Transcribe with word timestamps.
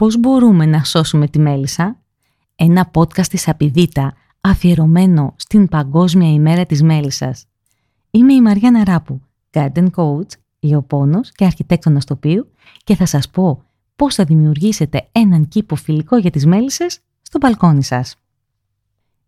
Πώς 0.00 0.18
μπορούμε 0.18 0.66
να 0.66 0.84
σώσουμε 0.84 1.28
τη 1.28 1.38
μέλισσα; 1.38 2.02
Ένα 2.56 2.90
podcast 2.94 3.26
της 3.26 3.48
Απιδίτα 3.48 4.14
αφιερωμένο 4.40 5.34
στην 5.36 5.68
Παγκόσμια 5.68 6.32
ημέρα 6.32 6.66
της 6.66 6.82
μέλισσας. 6.82 7.46
Είμαι 8.10 8.32
η 8.32 8.40
Μαριάννα 8.40 8.84
Ράπου, 8.84 9.20
Garden 9.50 9.90
Coach, 9.94 10.28
ιωπόνος 10.58 11.32
και 11.32 11.44
αρχιτέκτονας 11.44 12.04
τοπίου 12.04 12.50
και 12.84 12.94
θα 12.94 13.06
σας 13.06 13.30
πω 13.30 13.62
πώς 13.96 14.14
θα 14.14 14.24
δημιουργήσετε 14.24 15.08
έναν 15.12 15.48
κήπο 15.48 15.76
φιλικό 15.76 16.16
για 16.16 16.30
τις 16.30 16.46
μέλισσες 16.46 16.98
στο 17.22 17.38
μπαλκόνι 17.38 17.82
σας. 17.82 18.16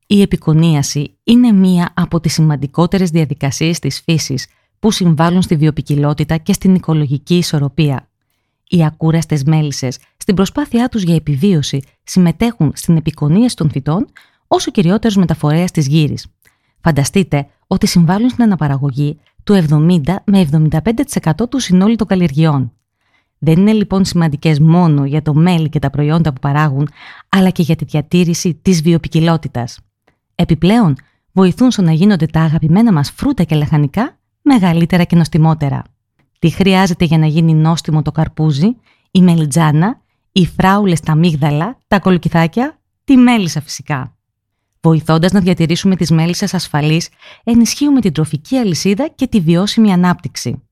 Η 0.06 0.20
επικονίαση 0.20 1.18
είναι 1.24 1.52
μία 1.52 1.92
από 1.94 2.20
τις 2.20 2.32
σημαντικότερες 2.32 3.10
διαδικασίες 3.10 3.78
της 3.78 4.00
φύσης 4.00 4.46
που 4.78 4.90
συμβάλλουν 4.90 5.42
στη 5.42 5.56
βιοπικιλότητα 5.56 6.36
και 6.36 6.52
στην 6.52 6.74
οικολογική 6.74 7.36
ισορροπία. 7.36 8.08
Οι 8.68 8.84
ακούραστες 8.84 9.42
μέλισσες 9.42 9.98
στην 10.28 10.40
προσπάθειά 10.40 10.88
τους 10.88 11.02
για 11.02 11.14
επιβίωση 11.14 11.82
συμμετέχουν 12.02 12.72
στην 12.74 12.96
επικονίαση 12.96 13.56
των 13.56 13.70
φυτών 13.70 14.06
όσο 14.46 14.70
κυριότερος 14.70 15.16
μεταφορέας 15.16 15.70
της 15.70 15.86
γύρης. 15.86 16.26
Φανταστείτε 16.80 17.48
ότι 17.66 17.86
συμβάλλουν 17.86 18.28
στην 18.28 18.42
αναπαραγωγή 18.44 19.18
του 19.44 19.64
70 19.68 20.00
με 20.24 20.48
75% 20.82 21.48
του 21.50 21.58
συνόλου 21.58 21.96
των 21.96 22.06
καλλιεργειών. 22.06 22.72
Δεν 23.38 23.58
είναι 23.58 23.72
λοιπόν 23.72 24.04
σημαντικές 24.04 24.60
μόνο 24.60 25.04
για 25.04 25.22
το 25.22 25.34
μέλι 25.34 25.68
και 25.68 25.78
τα 25.78 25.90
προϊόντα 25.90 26.32
που 26.32 26.40
παράγουν, 26.40 26.88
αλλά 27.28 27.50
και 27.50 27.62
για 27.62 27.76
τη 27.76 27.84
διατήρηση 27.84 28.54
της 28.54 28.82
βιοπικιλότητας. 28.82 29.78
Επιπλέον, 30.34 30.96
βοηθούν 31.32 31.70
στο 31.70 31.82
να 31.82 31.92
γίνονται 31.92 32.26
τα 32.26 32.40
αγαπημένα 32.40 32.92
μας 32.92 33.10
φρούτα 33.10 33.42
και 33.42 33.54
λαχανικά 33.54 34.18
μεγαλύτερα 34.42 35.04
και 35.04 35.16
νοστιμότερα. 35.16 35.82
Τι 36.38 36.50
χρειάζεται 36.50 37.04
για 37.04 37.18
να 37.18 37.26
γίνει 37.26 37.54
νόστιμο 37.54 38.02
το 38.02 38.12
καρπούζι, 38.12 38.76
η 39.10 39.22
μελιτζάνα, 39.22 40.06
οι 40.32 40.46
φράουλες 40.46 41.00
τα 41.00 41.14
μίγδαλα, 41.14 41.78
τα 41.88 41.98
κολοκυθάκια, 41.98 42.78
τη 43.04 43.16
μέλισσα 43.16 43.60
φυσικά. 43.60 44.16
Βοηθώντας 44.80 45.32
να 45.32 45.40
διατηρήσουμε 45.40 45.96
τις 45.96 46.10
μέλισσες 46.10 46.54
ασφαλείς, 46.54 47.08
ενισχύουμε 47.44 48.00
την 48.00 48.12
τροφική 48.12 48.56
αλυσίδα 48.56 49.08
και 49.14 49.26
τη 49.26 49.40
βιώσιμη 49.40 49.92
ανάπτυξη. 49.92 50.62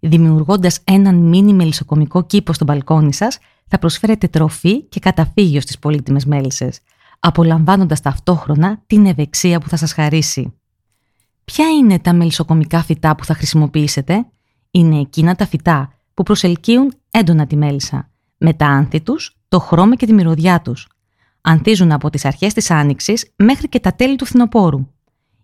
Δημιουργώντας 0.00 0.80
έναν 0.84 1.14
μίνι 1.14 1.52
μελισσοκομικό 1.52 2.26
κήπο 2.26 2.52
στο 2.52 2.64
μπαλκόνι 2.64 3.14
σας, 3.14 3.38
θα 3.68 3.78
προσφέρετε 3.78 4.28
τροφή 4.28 4.82
και 4.82 5.00
καταφύγιο 5.00 5.60
στις 5.60 5.78
πολύτιμες 5.78 6.24
μέλισσες, 6.24 6.80
απολαμβάνοντας 7.18 8.00
ταυτόχρονα 8.00 8.82
την 8.86 9.06
ευεξία 9.06 9.60
που 9.60 9.68
θα 9.68 9.76
σας 9.76 9.92
χαρίσει. 9.92 10.54
Ποια 11.44 11.68
είναι 11.68 11.98
τα 11.98 12.12
μελισσοκομικά 12.12 12.82
φυτά 12.82 13.16
που 13.16 13.24
θα 13.24 13.34
χρησιμοποιήσετε; 13.34 14.26
Είναι 14.70 15.00
εκείνα 15.00 15.34
τα 15.34 15.46
φυτά 15.46 15.92
που 16.14 16.22
προσελκύουν 16.22 16.92
έντονα 17.10 17.46
τη 17.46 17.56
μέλισσα, 17.56 18.10
με 18.44 18.54
τα 18.54 18.66
άνθη 18.66 19.00
τους, 19.00 19.36
το 19.48 19.58
χρώμα 19.58 19.96
και 19.96 20.06
τη 20.06 20.12
μυρωδιά 20.12 20.60
τους. 20.60 20.88
Ανθίζουν 21.40 21.92
από 21.92 22.10
τις 22.10 22.24
αρχές 22.24 22.52
της 22.52 22.70
άνοιξης 22.70 23.32
μέχρι 23.36 23.68
και 23.68 23.80
τα 23.80 23.92
τέλη 23.92 24.16
του 24.16 24.24
φθινοπόρου. 24.24 24.86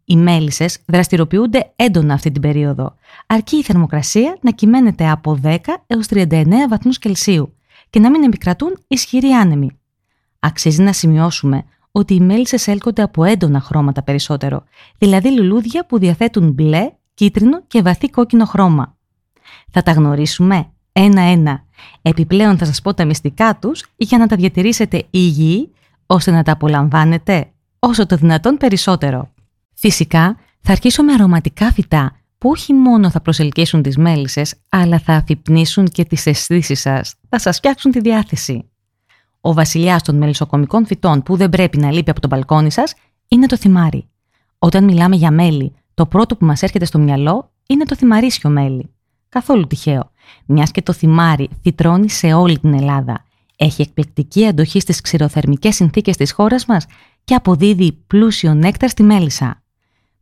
Οι 0.05 0.17
μέλισσες 0.17 0.79
δραστηριοποιούνται 0.87 1.73
έντονα 1.77 2.15
αυτή 2.15 2.31
την 2.31 2.43
περίοδο, 2.43 2.95
αρκεί 3.27 3.57
η 3.57 3.63
θερμοκρασία 3.63 4.39
να 4.41 4.51
κυμαίνεται 4.51 5.11
από 5.11 5.41
10 5.43 5.57
έως 5.87 6.07
39 6.11 6.47
βαθμούς 6.69 6.99
Κελσίου 6.99 7.55
και 7.91 8.01
να 8.01 8.11
μην 8.11 8.23
επικρατούν 8.23 8.77
ισχυροί 8.87 9.29
άνεμοι. 9.29 9.71
Αξίζει 10.39 10.83
να 10.83 10.93
σημειώσουμε 10.93 11.65
ότι 11.93 12.15
οι 12.15 12.21
μέλισσες 12.21 12.69
έλκονται 12.69 13.03
από 13.03 13.25
έντονα 13.25 13.61
χρώματα 13.61 14.03
περισσότερο, 14.03 14.65
δηλαδή 14.99 15.31
λουλούδια 15.31 15.87
που 15.87 15.99
διαθέτουν 15.99 16.53
μπλε, 16.53 16.91
κίτρινο 17.15 17.63
και 17.67 17.83
βαθύ 17.83 18.11
κόκκινο 18.11 18.45
χρώμα. 18.45 18.97
Θα 19.71 19.83
τα 19.83 19.93
γνωρίσουμε 19.93 20.71
ένα-ένα. 20.93 21.65
Επιπλέον 22.03 22.59
θα 22.59 22.65
σας 22.65 22.81
πω 22.81 22.95
τα 22.95 23.05
μυστικά 23.05 23.59
τους 23.59 23.85
για 23.97 24.19
να 24.19 24.27
τα 24.27 24.37
διατηρήσετε 24.37 25.05
υγιή, 25.11 25.73
ώστε 26.07 26.31
να 26.31 26.43
τα 26.43 26.53
απολαμβάνετε 26.53 27.51
όσο 27.79 28.07
το 28.07 28.17
δυνατόν 28.17 28.57
περισσότερο. 28.57 29.33
Φυσικά, 29.75 30.37
θα 30.61 30.73
αρχίσω 30.73 31.03
με 31.03 31.13
αρωματικά 31.13 31.73
φυτά 31.73 32.17
που 32.39 32.49
όχι 32.49 32.73
μόνο 32.73 33.11
θα 33.11 33.21
προσελκύσουν 33.21 33.83
τις 33.83 33.97
μέλισσες, 33.97 34.55
αλλά 34.69 34.99
θα 34.99 35.13
αφυπνίσουν 35.13 35.87
και 35.87 36.05
τις 36.05 36.27
αισθήσεις 36.27 36.81
σας, 36.81 37.15
θα 37.29 37.39
σας 37.39 37.57
φτιάξουν 37.57 37.91
τη 37.91 38.01
διάθεση. 38.01 38.65
Ο 39.41 39.53
βασιλιάς 39.53 40.03
των 40.03 40.17
μελισσοκομικών 40.17 40.87
φυτών 40.87 41.23
που 41.23 41.37
δεν 41.37 41.51
πρέπει 41.51 41.79
να 41.79 41.93
λείπει 41.93 42.11
από 42.11 42.21
το 42.21 42.29
μπαλκόνι 42.29 42.71
σας 42.71 42.95
είναι 43.29 43.47
το 43.47 43.57
θυμάρι. 43.57 44.09
Όταν 44.59 44.85
μιλάμε 44.85 45.17
για 45.17 45.31
μέλι, 45.31 45.75
το 45.95 46.07
πρώτο 46.07 46.37
που 46.37 46.45
μας 46.45 46.63
έρχεται 46.63 46.85
στο 46.85 46.99
μυαλό 46.99 47.53
είναι 47.67 47.85
το 47.85 47.97
θυμαρίσιο 47.97 48.51
μέλι. 48.51 48.91
Καθόλου 49.29 49.67
τυχαίο, 49.67 50.10
μιας 50.47 50.71
και 50.71 50.83
το 50.83 50.93
θυμάρι 50.93 51.49
φυτρώνει 51.63 52.11
σε 52.11 52.33
όλη 52.33 52.59
την 52.59 52.75
Ελλάδα. 52.75 53.25
Έχει 53.57 53.83
εκπληκτική 53.83 54.47
αντοχή 54.47 54.81
στις 54.81 55.01
ξηροθερμικές 55.01 55.75
συνθήκες 55.75 56.17
της 56.17 56.33
χώρας 56.33 56.67
μας 56.67 56.87
και 57.25 57.35
αποδίδει 57.35 57.93
πλούσιο 58.07 58.55
νέκταρ 58.55 58.89
στη 58.89 59.03
μέλισσα. 59.03 59.63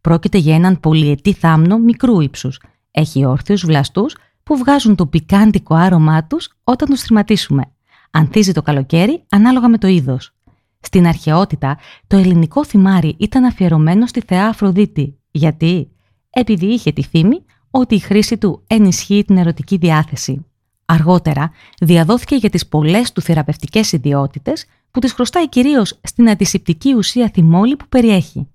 Πρόκειται 0.00 0.38
για 0.38 0.54
έναν 0.54 0.80
πολυετή 0.80 1.32
θάμνο 1.32 1.78
μικρού 1.78 2.20
ύψους. 2.20 2.60
Έχει 2.91 3.24
όρθιους 3.24 3.64
βλαστούς 3.64 4.16
που 4.42 4.56
βγάζουν 4.56 4.94
το 4.94 5.06
πικάντικο 5.06 5.74
άρωμά 5.74 6.25
τους 6.25 6.48
όταν 6.64 6.88
τους 6.88 7.00
θρηματίσουμε 7.00 7.62
ανθίζει 8.10 8.52
το 8.52 8.62
καλοκαίρι 8.62 9.25
ανάλογα 9.30 9.69
με 9.69 9.78
το 9.78 9.86
είδος. 9.86 10.32
Στην 10.80 11.06
αρχαιότητα, 11.06 11.78
το 12.06 12.16
ελληνικό 12.16 12.64
θυμάρι 12.64 13.16
ήταν 13.19 13.44
αφιερωμένο 13.44 14.06
στη 14.06 14.20
θεά 14.26 14.46
Αφροδίτη. 14.46 15.19
Γιατί; 15.30 15.90
Επειδή 16.30 16.66
είχε 16.66 16.92
τη 16.92 17.02
φήμη 17.02 17.44
ότι 17.71 17.95
η 17.95 17.99
χρήση 17.99 18.39
του 18.39 18.62
ενισχύει 18.67 19.25
την 19.25 19.37
ερωτική 19.37 19.77
διάθεση. 19.77 20.47
Αργότερα, 20.84 21.51
διαδόθηκε 21.81 22.34
για 22.34 22.51
τις 22.51 22.67
πολλές 22.67 23.12
του 23.12 23.21
θεραπευτικές 23.21 23.93
ιδιότητες 23.93 24.67
που 24.91 25.01
τις 25.01 25.12
χρωστάει 25.12 25.49
κυρίως 25.49 25.99
στην 26.03 26.31
αντισηπτική 26.31 26.95
ουσία 26.95 27.31
θυμόλη 27.34 27.77
που 27.77 27.89
περιέχει. 27.89 28.49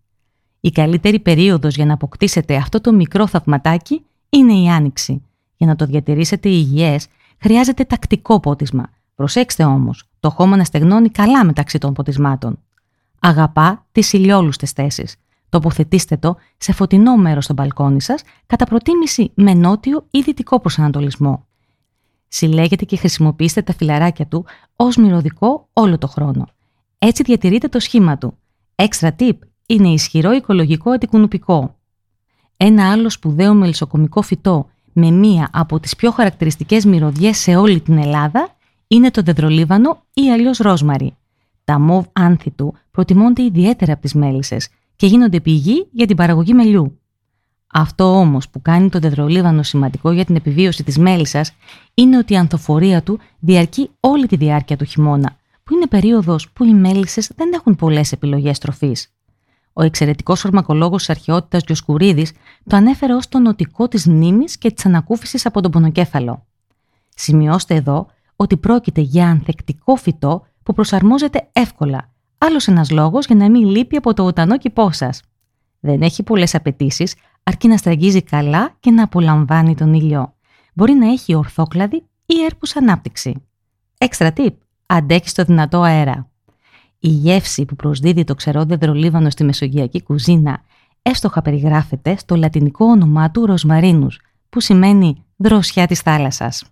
Η 0.59 0.71
καλύτερη 0.71 1.19
περίοδος 1.19 1.75
για 1.75 1.85
να 1.85 1.93
αποκτήσετε 1.93 2.55
αυτό 2.55 2.81
το 2.81 2.93
μικρό 2.93 3.27
θαυματάκι 3.27 4.01
είναι 4.29 4.53
η 4.53 4.69
άνοιξη. 4.69 5.21
Για 5.57 5.67
να 5.67 5.75
το 5.75 5.85
διατηρήσετε 5.85 6.49
υγιές, 6.49 7.07
χρειάζεται 7.37 7.83
τακτικό 7.83 8.39
πότισμα, 8.39 8.89
Προσέξτε 9.15 9.63
όμως, 9.63 10.03
το 10.19 10.29
χώμα 10.29 10.55
να 10.55 10.63
στεγνώνει 10.63 11.09
καλά 11.09 11.45
μεταξύ 11.45 11.77
των 11.77 11.93
ποτισμάτων. 11.93 12.59
Αγαπά 13.19 13.85
τις 13.91 14.13
ηλιόλουστες 14.13 14.71
θέσεις. 14.71 15.15
Τοποθετήστε 15.53 16.17
το 16.17 16.35
σε 16.57 16.71
φωτεινό 16.71 17.17
μέρος 17.17 17.43
στο 17.43 17.53
μπαλκόνι 17.53 18.01
σας, 18.01 18.21
κατά 18.45 18.65
προτίμηση 18.65 19.31
με 19.35 19.53
νότιο 19.53 20.05
ή 20.11 20.21
δυτικό 20.21 20.59
προσανατολισμό. 20.59 21.45
Συλλέγετε 22.27 22.85
και 22.85 22.97
χρησιμοποιήστε 22.97 23.61
τα 23.61 23.73
φιλαράκια 23.73 24.27
του 24.27 24.45
ως 24.75 24.97
μυρωδικό 24.97 25.69
όλο 25.73 25.97
το 25.97 26.07
χρόνο. 26.07 26.47
Έτσι 26.97 27.23
διατηρείτε 27.23 27.67
το 27.67 27.79
σχήμα 27.79 28.17
του. 28.17 28.37
Extra 28.75 29.09
tip 29.19 29.37
είναι 29.65 29.87
ισχυρό 29.87 30.31
οικολογικό 30.31 30.91
αντικουνουπικό. 30.91 31.75
Ένα 32.57 32.91
άλλο 32.91 33.09
σπουδαίο 33.09 33.53
μελισσοκομικό 33.53 34.21
φυτό 34.21 34.69
με 34.93 35.11
μία 35.11 35.49
από 35.53 35.79
τις 35.79 35.95
πιο 35.95 36.11
χαρακτηριστικές 36.11 36.85
μυρωδιές 36.85 37.37
σε 37.37 37.55
όλη 37.55 37.79
την 37.79 37.97
Ελλάδα 37.97 38.55
είναι 38.87 39.11
το 39.11 39.21
δεντρολίβανο 39.21 40.03
ή 40.13 40.31
αλλιώς 40.31 40.57
ρόσμαρι. 40.57 41.15
Τα 41.63 41.79
μοβ 41.79 42.05
άνθη 42.13 42.51
του 42.51 42.73
προτιμώνται 42.91 43.43
ιδιαίτερα 43.43 43.93
από 43.93 44.01
τις 44.01 44.13
μέλισσες 44.13 44.69
και 44.95 45.07
γίνονται 45.07 45.39
πηγή 45.39 45.87
για 45.91 46.07
την 46.07 46.15
παραγωγή 46.15 46.53
μελιού. 46.53 46.97
Αυτό 47.75 48.19
όμως 48.19 48.49
που 48.49 48.61
κάνει 48.61 48.89
το 48.89 48.99
δεντρολίβανο 48.99 49.63
σημαντικό 49.63 50.11
για 50.11 50.25
την 50.25 50.35
επιβίωση 50.35 50.83
της 50.83 50.97
μέλισσα 50.97 51.45
είναι 51.93 52.17
ότι 52.17 52.33
η 52.33 52.37
ανθοφορία 52.37 53.03
του 53.03 53.19
διαρκεί 53.39 53.89
όλη 53.99 54.27
τη 54.27 54.35
διάρκεια 54.35 54.77
του 54.77 54.85
χειμώνα, 54.85 55.37
που 55.63 55.73
είναι 55.73 55.87
περίοδος 55.87 56.51
που 56.51 56.63
οι 56.63 56.73
μέλισσε 56.73 57.21
δεν 57.35 57.53
έχουν 57.53 57.75
πολλές 57.75 58.11
επιλογές 58.11 58.59
τροφής. 58.59 59.13
Ο 59.73 59.83
εξαιρετικός 59.83 60.39
φαρμακολόγος 60.39 60.97
της 60.97 61.09
αρχαιότητας 61.09 61.63
Διοσκουρίδη 61.63 62.27
το 62.67 62.75
ανέφερε 62.75 63.13
ως 63.13 63.27
το 63.27 63.39
νοτικό 63.39 63.87
της 63.87 64.07
μνήμης 64.07 64.57
και 64.57 64.71
της 64.71 64.85
ανακούφισης 64.85 65.45
από 65.45 65.61
τον 65.61 65.71
πονοκέφαλο. 65.71 66.45
Σημειώστε 67.15 67.75
εδώ 67.75 68.07
ότι 68.35 68.57
πρόκειται 68.57 69.01
για 69.01 69.27
ανθεκτικό 69.27 69.95
φυτό 69.95 70.45
που 70.63 70.73
προσαρμόζεται 70.73 71.49
εύκολα. 71.51 72.12
Άλλος 72.45 72.67
ένας 72.67 72.89
λόγος 72.89 73.25
για 73.25 73.35
να 73.35 73.49
μην 73.49 73.69
λείπει 73.69 73.95
από 73.95 74.13
το 74.13 74.25
οτανό 74.25 74.57
κηπό 74.57 74.91
σας. 74.91 75.21
Δεν 75.79 76.01
έχει 76.01 76.23
πολλές 76.23 76.55
απαιτήσεις, 76.55 77.15
αρκεί 77.43 77.67
να 77.67 77.77
στραγγίζει 77.77 78.21
καλά 78.21 78.75
και 78.79 78.91
να 78.91 79.03
απολαμβάνει 79.03 79.75
τον 79.75 79.93
ήλιο. 79.93 80.33
Μπορεί 80.73 80.93
να 80.93 81.11
έχει 81.11 81.35
ορθόκλαδη 81.35 82.03
ή 82.25 82.43
έρπους 82.45 82.75
ανάπτυξη. 82.75 83.43
Έξτρα 83.97 84.33
tip, 84.35 84.53
αντέχει 84.85 85.29
στο 85.29 85.43
δυνατό 85.43 85.81
αέρα. 85.81 86.29
Η 86.99 87.07
γεύση 87.07 87.65
που 87.65 87.75
προσδίδει 87.75 88.23
το 88.23 88.35
ξερό 88.35 88.65
δεδρολίβανο 88.65 89.29
στη 89.29 89.43
μεσογειακή 89.43 90.03
κουζίνα 90.03 90.61
έστοχα 91.01 91.41
περιγράφεται 91.41 92.17
στο 92.17 92.35
λατινικό 92.35 92.85
όνομά 92.85 93.31
του 93.31 93.45
ροσμαρίνους, 93.45 94.19
που 94.49 94.59
σημαίνει 94.59 95.23
δροσιά 95.35 95.87
της 95.87 95.99
θάλασσας. 95.99 96.63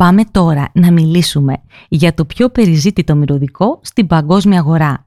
Πάμε 0.00 0.24
τώρα 0.24 0.70
να 0.74 0.90
μιλήσουμε 0.92 1.56
για 1.88 2.14
το 2.14 2.24
πιο 2.24 2.50
περιζήτητο 2.50 3.14
μυρωδικό 3.14 3.80
στην 3.82 4.06
παγκόσμια 4.06 4.58
αγορά. 4.58 5.06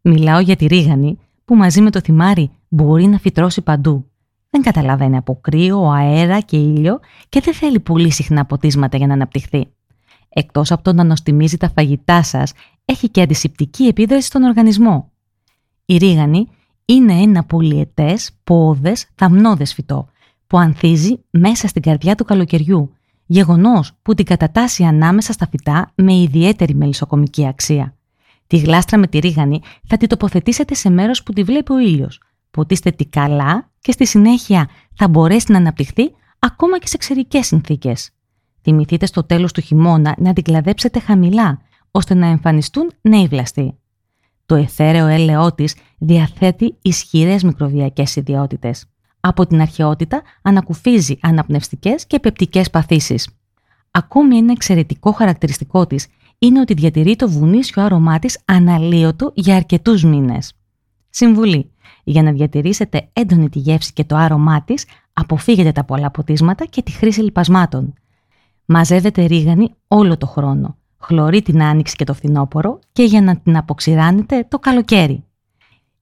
Μιλάω 0.00 0.40
για 0.40 0.56
τη 0.56 0.66
ρίγανη 0.66 1.18
που 1.44 1.56
μαζί 1.56 1.80
με 1.80 1.90
το 1.90 2.00
θυμάρι 2.00 2.50
μπορεί 2.68 3.06
να 3.06 3.18
φυτρώσει 3.18 3.62
παντού. 3.62 4.10
Δεν 4.50 4.62
καταλαβαίνει 4.62 5.16
από 5.16 5.38
κρύο, 5.40 5.90
αέρα 5.90 6.40
και 6.40 6.56
ήλιο 6.56 7.00
και 7.28 7.40
δεν 7.40 7.54
θέλει 7.54 7.80
πολύ 7.80 8.10
συχνά 8.10 8.44
ποτίσματα 8.44 8.96
για 8.96 9.06
να 9.06 9.12
αναπτυχθεί. 9.12 9.66
Εκτός 10.28 10.70
από 10.70 10.82
το 10.82 10.92
να 10.92 11.04
νοστιμίζει 11.04 11.56
τα 11.56 11.70
φαγητά 11.70 12.22
σας, 12.22 12.52
έχει 12.84 13.08
και 13.08 13.20
αντισηπτική 13.20 13.84
επίδραση 13.84 14.26
στον 14.26 14.42
οργανισμό. 14.42 15.10
Η 15.84 15.96
ρίγανη 15.96 16.48
είναι 16.84 17.12
ένα 17.12 17.44
πολυετές, 17.44 18.30
πόδες, 18.44 19.06
θαμνώδες 19.14 19.74
φυτό 19.74 20.08
που 20.46 20.58
ανθίζει 20.58 21.24
μέσα 21.30 21.68
στην 21.68 21.82
καρδιά 21.82 22.14
του 22.14 22.24
καλοκαιριού, 22.24 22.94
γεγονός 23.26 23.92
που 24.02 24.14
την 24.14 24.24
κατατάσσει 24.24 24.84
ανάμεσα 24.84 25.32
στα 25.32 25.48
φυτά 25.50 25.92
με 25.94 26.14
ιδιαίτερη 26.14 26.74
μελισσοκομική 26.74 27.46
αξία. 27.46 27.96
Τη 28.46 28.56
γλάστρα 28.58 28.98
με 28.98 29.06
τη 29.06 29.18
ρίγανη 29.18 29.60
θα 29.86 29.96
τη 29.96 30.06
τοποθετήσετε 30.06 30.74
σε 30.74 30.90
μέρος 30.90 31.22
που 31.22 31.32
τη 31.32 31.42
βλέπει 31.42 31.72
ο 31.72 31.78
ήλιος. 31.78 32.20
Ποτίστε 32.50 32.90
τη 32.90 33.06
καλά 33.06 33.70
και 33.80 33.92
στη 33.92 34.06
συνέχεια 34.06 34.68
θα 34.94 35.08
μπορέσει 35.08 35.52
να 35.52 35.58
αναπτυχθεί 35.58 36.10
ακόμα 36.38 36.78
και 36.78 36.86
σε 36.86 36.96
εξαιρικές 36.96 37.46
συνθήκες. 37.46 38.10
Θυμηθείτε 38.62 39.06
στο 39.06 39.24
τέλος 39.24 39.52
του 39.52 39.60
χειμώνα 39.60 40.14
να 40.18 40.32
την 40.32 40.44
κλαδέψετε 40.44 41.00
χαμηλά, 41.00 41.60
ώστε 41.90 42.14
να 42.14 42.26
εμφανιστούν 42.26 42.90
νέοι 43.00 43.26
βλαστοί. 43.26 43.78
Το 44.46 44.54
εθέρεο 44.54 45.06
έλαιό 45.06 45.54
της 45.54 45.76
διαθέτει 45.98 46.76
ισχυρές 46.82 47.42
μικροβιακές 47.42 48.16
ιδιότητες. 48.16 48.84
Από 49.26 49.46
την 49.46 49.60
αρχαιότητα 49.60 50.22
ανακουφίζει 50.42 51.18
αναπνευστικές 51.20 52.06
και 52.06 52.18
πεπτικές 52.20 52.70
παθήσεις. 52.70 53.28
Ακόμη 53.90 54.36
ένα 54.36 54.52
εξαιρετικό 54.52 55.12
χαρακτηριστικό 55.12 55.86
της 55.86 56.06
είναι 56.38 56.60
ότι 56.60 56.74
διατηρεί 56.74 57.16
το 57.16 57.28
βουνίσιο 57.28 57.82
άρωμά 57.82 58.18
της 58.18 58.38
αναλύωτο 58.44 59.32
για 59.34 59.56
αρκετούς 59.56 60.04
μήνες. 60.04 60.52
Συμβουλή. 61.10 61.70
Για 62.04 62.22
να 62.22 62.32
διατηρήσετε 62.32 63.08
έντονη 63.12 63.48
τη 63.48 63.58
γεύση 63.58 63.92
και 63.92 64.04
το 64.04 64.16
άρωμά 64.16 64.62
της, 64.62 64.86
αποφύγετε 65.12 65.72
τα 65.72 65.84
πολλά 65.84 66.10
ποτίσματα 66.10 66.64
και 66.64 66.82
τη 66.82 66.92
χρήση 66.92 67.20
λιπασμάτων. 67.20 67.94
Μαζεύετε 68.64 69.24
ρίγανη 69.24 69.74
όλο 69.88 70.16
το 70.16 70.26
χρόνο. 70.26 70.76
Χλωρεί 70.98 71.42
την 71.42 71.62
άνοιξη 71.62 71.96
και 71.96 72.04
το 72.04 72.14
φθινόπωρο 72.14 72.78
και 72.92 73.02
για 73.02 73.22
να 73.22 73.36
την 73.36 73.56
αποξηράνετε 73.56 74.46
το 74.48 74.58
καλοκαίρι. 74.58 75.24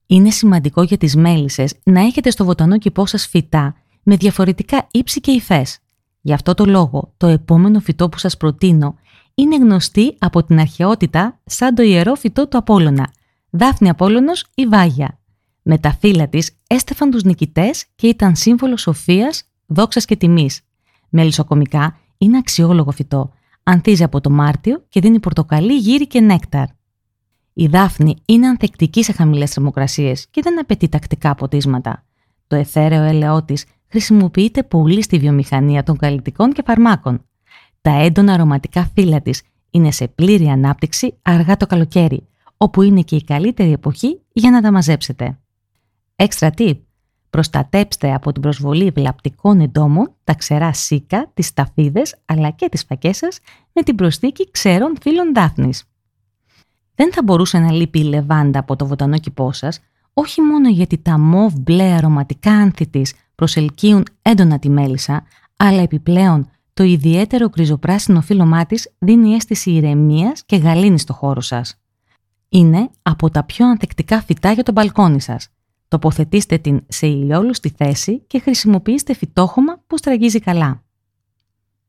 Είναι 0.05 0.29
σημαντικό 0.29 0.83
για 0.83 0.97
τις 0.97 1.15
μέλισσες 1.15 1.73
να 1.83 2.01
έχετε 2.01 2.29
στο 2.29 2.45
βοτανό 2.45 2.77
κηπό 2.77 3.05
σας 3.05 3.27
φυτά 3.27 3.75
με 4.03 4.15
διαφορετικά 4.15 4.87
ύψη 4.91 5.19
και 5.19 5.31
υφές. 5.31 5.79
Γι' 6.21 6.33
αυτό 6.33 6.53
το 6.53 6.65
λόγο 6.65 7.13
το 7.17 7.27
επόμενο 7.27 7.79
φυτό 7.79 8.09
που 8.09 8.17
σας 8.17 8.37
προτείνω 8.37 8.95
είναι 9.35 9.55
γνωστή 9.55 10.15
από 10.19 10.43
την 10.43 10.59
αρχαιότητα 10.59 11.39
σαν 11.45 11.75
το 11.75 11.81
ιερό 11.81 12.15
φυτό 12.15 12.47
του 12.47 12.57
Απόλλωνα, 12.57 13.11
Δάφνη 13.49 13.89
Απόλλωνος 13.89 14.45
ή 14.55 14.65
Βάγια. 14.67 15.19
Με 15.61 15.77
τα 15.77 15.93
φύλλα 15.99 16.27
της 16.27 16.57
έστεφαν 16.67 17.11
τους 17.11 17.23
νικητές 17.23 17.85
και 17.95 18.07
ήταν 18.07 18.35
σύμβολος 18.35 18.81
σοφίας, 18.81 19.43
δόξας 19.65 20.05
και 20.05 20.15
τιμής. 20.15 20.61
Μελισσοκομικά 21.09 21.97
είναι 22.17 22.37
αξιόλογο 22.37 22.91
φυτό, 22.91 23.33
ανθίζει 23.63 24.03
από 24.03 24.21
το 24.21 24.29
Μάρτιο 24.29 24.85
και 24.89 24.99
δίνει 24.99 25.19
πορτοκαλί, 25.19 25.77
γύρι 25.77 26.07
και 26.07 26.19
νέκταρ. 26.19 26.65
Η 27.53 27.67
δάφνη 27.67 28.15
είναι 28.25 28.47
ανθεκτική 28.47 29.03
σε 29.03 29.11
χαμηλές 29.11 29.51
θερμοκρασίες 29.51 30.27
και 30.31 30.41
δεν 30.41 30.59
απαιτεί 30.59 30.89
τακτικά 30.89 31.35
ποτίσματα. 31.35 32.05
Το 32.47 32.55
εθέρεο 32.55 33.03
έλαιό 33.03 33.43
της 33.43 33.65
χρησιμοποιείται 33.87 34.63
πολύ 34.63 35.01
στη 35.01 35.17
βιομηχανία 35.17 35.83
των 35.83 35.97
καλλιτικών 35.97 36.51
και 36.51 36.63
φαρμάκων. 36.65 37.25
Τα 37.81 37.91
έντονα 37.91 38.33
αρωματικά 38.33 38.89
φύλλα 38.95 39.21
της 39.21 39.41
είναι 39.69 39.91
σε 39.91 40.07
πλήρη 40.07 40.47
ανάπτυξη 40.47 41.17
αργά 41.21 41.57
το 41.57 41.65
καλοκαίρι, 41.65 42.27
όπου 42.57 42.81
είναι 42.81 43.01
και 43.01 43.15
η 43.15 43.23
καλύτερη 43.23 43.71
εποχή 43.71 44.21
για 44.33 44.51
να 44.51 44.61
τα 44.61 44.71
μαζέψετε. 44.71 45.39
Extra 46.15 46.49
tip. 46.57 46.77
Προστατέψτε 47.29 48.13
από 48.13 48.31
την 48.31 48.41
προσβολή 48.41 48.91
βλαπτικών 48.95 49.59
εντόμων 49.59 50.13
τα 50.23 50.33
ξερά 50.33 50.73
σίκα, 50.73 51.31
τις 51.33 51.45
σταφίδες 51.47 52.15
αλλά 52.25 52.49
και 52.49 52.69
τις 52.69 52.83
φακές 52.83 53.17
σας 53.17 53.39
με 53.73 53.83
την 53.83 53.95
προσθήκη 53.95 54.51
ξερών 54.51 54.93
φύλων 55.01 55.33
δάφνης. 55.33 55.83
Δεν 56.95 57.13
θα 57.13 57.23
μπορούσε 57.23 57.59
να 57.59 57.71
λείπει 57.71 57.99
η 57.99 58.03
λεβάντα 58.03 58.59
από 58.59 58.75
το 58.75 58.85
βοτανό 58.85 59.17
κηπό 59.17 59.51
σας, 59.51 59.79
όχι 60.13 60.41
μόνο 60.41 60.69
γιατί 60.69 60.97
τα 60.97 61.19
μοβ 61.19 61.53
μπλε 61.59 61.93
αρωματικά 61.93 62.51
άνθη 62.51 62.87
της 62.87 63.13
προσελκύουν 63.35 64.05
έντονα 64.21 64.59
τη 64.59 64.69
μέλισσα, 64.69 65.23
αλλά 65.57 65.81
επιπλέον 65.81 66.49
το 66.73 66.83
ιδιαίτερο 66.83 67.49
γκριζοπράσινο 67.49 68.21
φύλλωμά 68.21 68.65
της 68.65 68.93
δίνει 68.99 69.33
αίσθηση 69.33 69.71
ηρεμίας 69.71 70.43
και 70.45 70.55
γαλήνης 70.55 71.01
στο 71.01 71.13
χώρο 71.13 71.41
σας. 71.41 71.81
Είναι 72.49 72.89
από 73.01 73.29
τα 73.29 73.43
πιο 73.43 73.67
ανθεκτικά 73.67 74.21
φυτά 74.21 74.51
για 74.51 74.63
το 74.63 74.71
μπαλκόνι 74.71 75.21
σας. 75.21 75.47
Τοποθετήστε 75.87 76.57
την 76.57 76.83
σε 76.87 77.07
ηλιόλουστη 77.07 77.73
θέση 77.77 78.19
και 78.19 78.39
χρησιμοποιήστε 78.39 79.13
φυτόχωμα 79.13 79.81
που 79.87 79.97
στραγγίζει 79.97 80.39
καλά. 80.39 80.83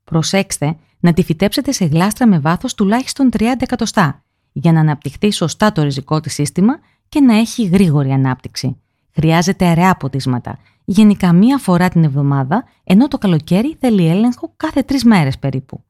Προσέξτε 0.04 0.76
να 1.00 1.12
τη 1.12 1.22
φυτέψετε 1.22 1.72
σε 1.72 1.84
γλάστρα 1.84 2.26
με 2.26 2.38
βάθος 2.38 2.74
τουλάχιστον 2.74 3.28
30 3.38 3.40
εκατοστά 3.58 4.23
για 4.56 4.72
να 4.72 4.80
αναπτυχθεί 4.80 5.32
σωστά 5.32 5.72
το 5.72 5.82
ριζικό 5.82 6.20
της 6.20 6.34
σύστημα 6.34 6.78
και 7.08 7.20
να 7.20 7.38
έχει 7.38 7.64
γρήγορη 7.64 8.10
ανάπτυξη. 8.10 8.76
Χρειάζεται 9.10 9.66
αραιά 9.66 9.96
ποτίσματα, 9.96 10.58
γενικά 10.84 11.32
μία 11.32 11.58
φορά 11.58 11.88
την 11.88 12.04
εβδομάδα, 12.04 12.64
ενώ 12.84 13.08
το 13.08 13.18
καλοκαίρι 13.18 13.76
θέλει 13.80 14.08
έλεγχο 14.08 14.52
κάθε 14.56 14.82
τρεις 14.82 15.04
μέρες 15.04 15.38
περίπου. 15.38 15.84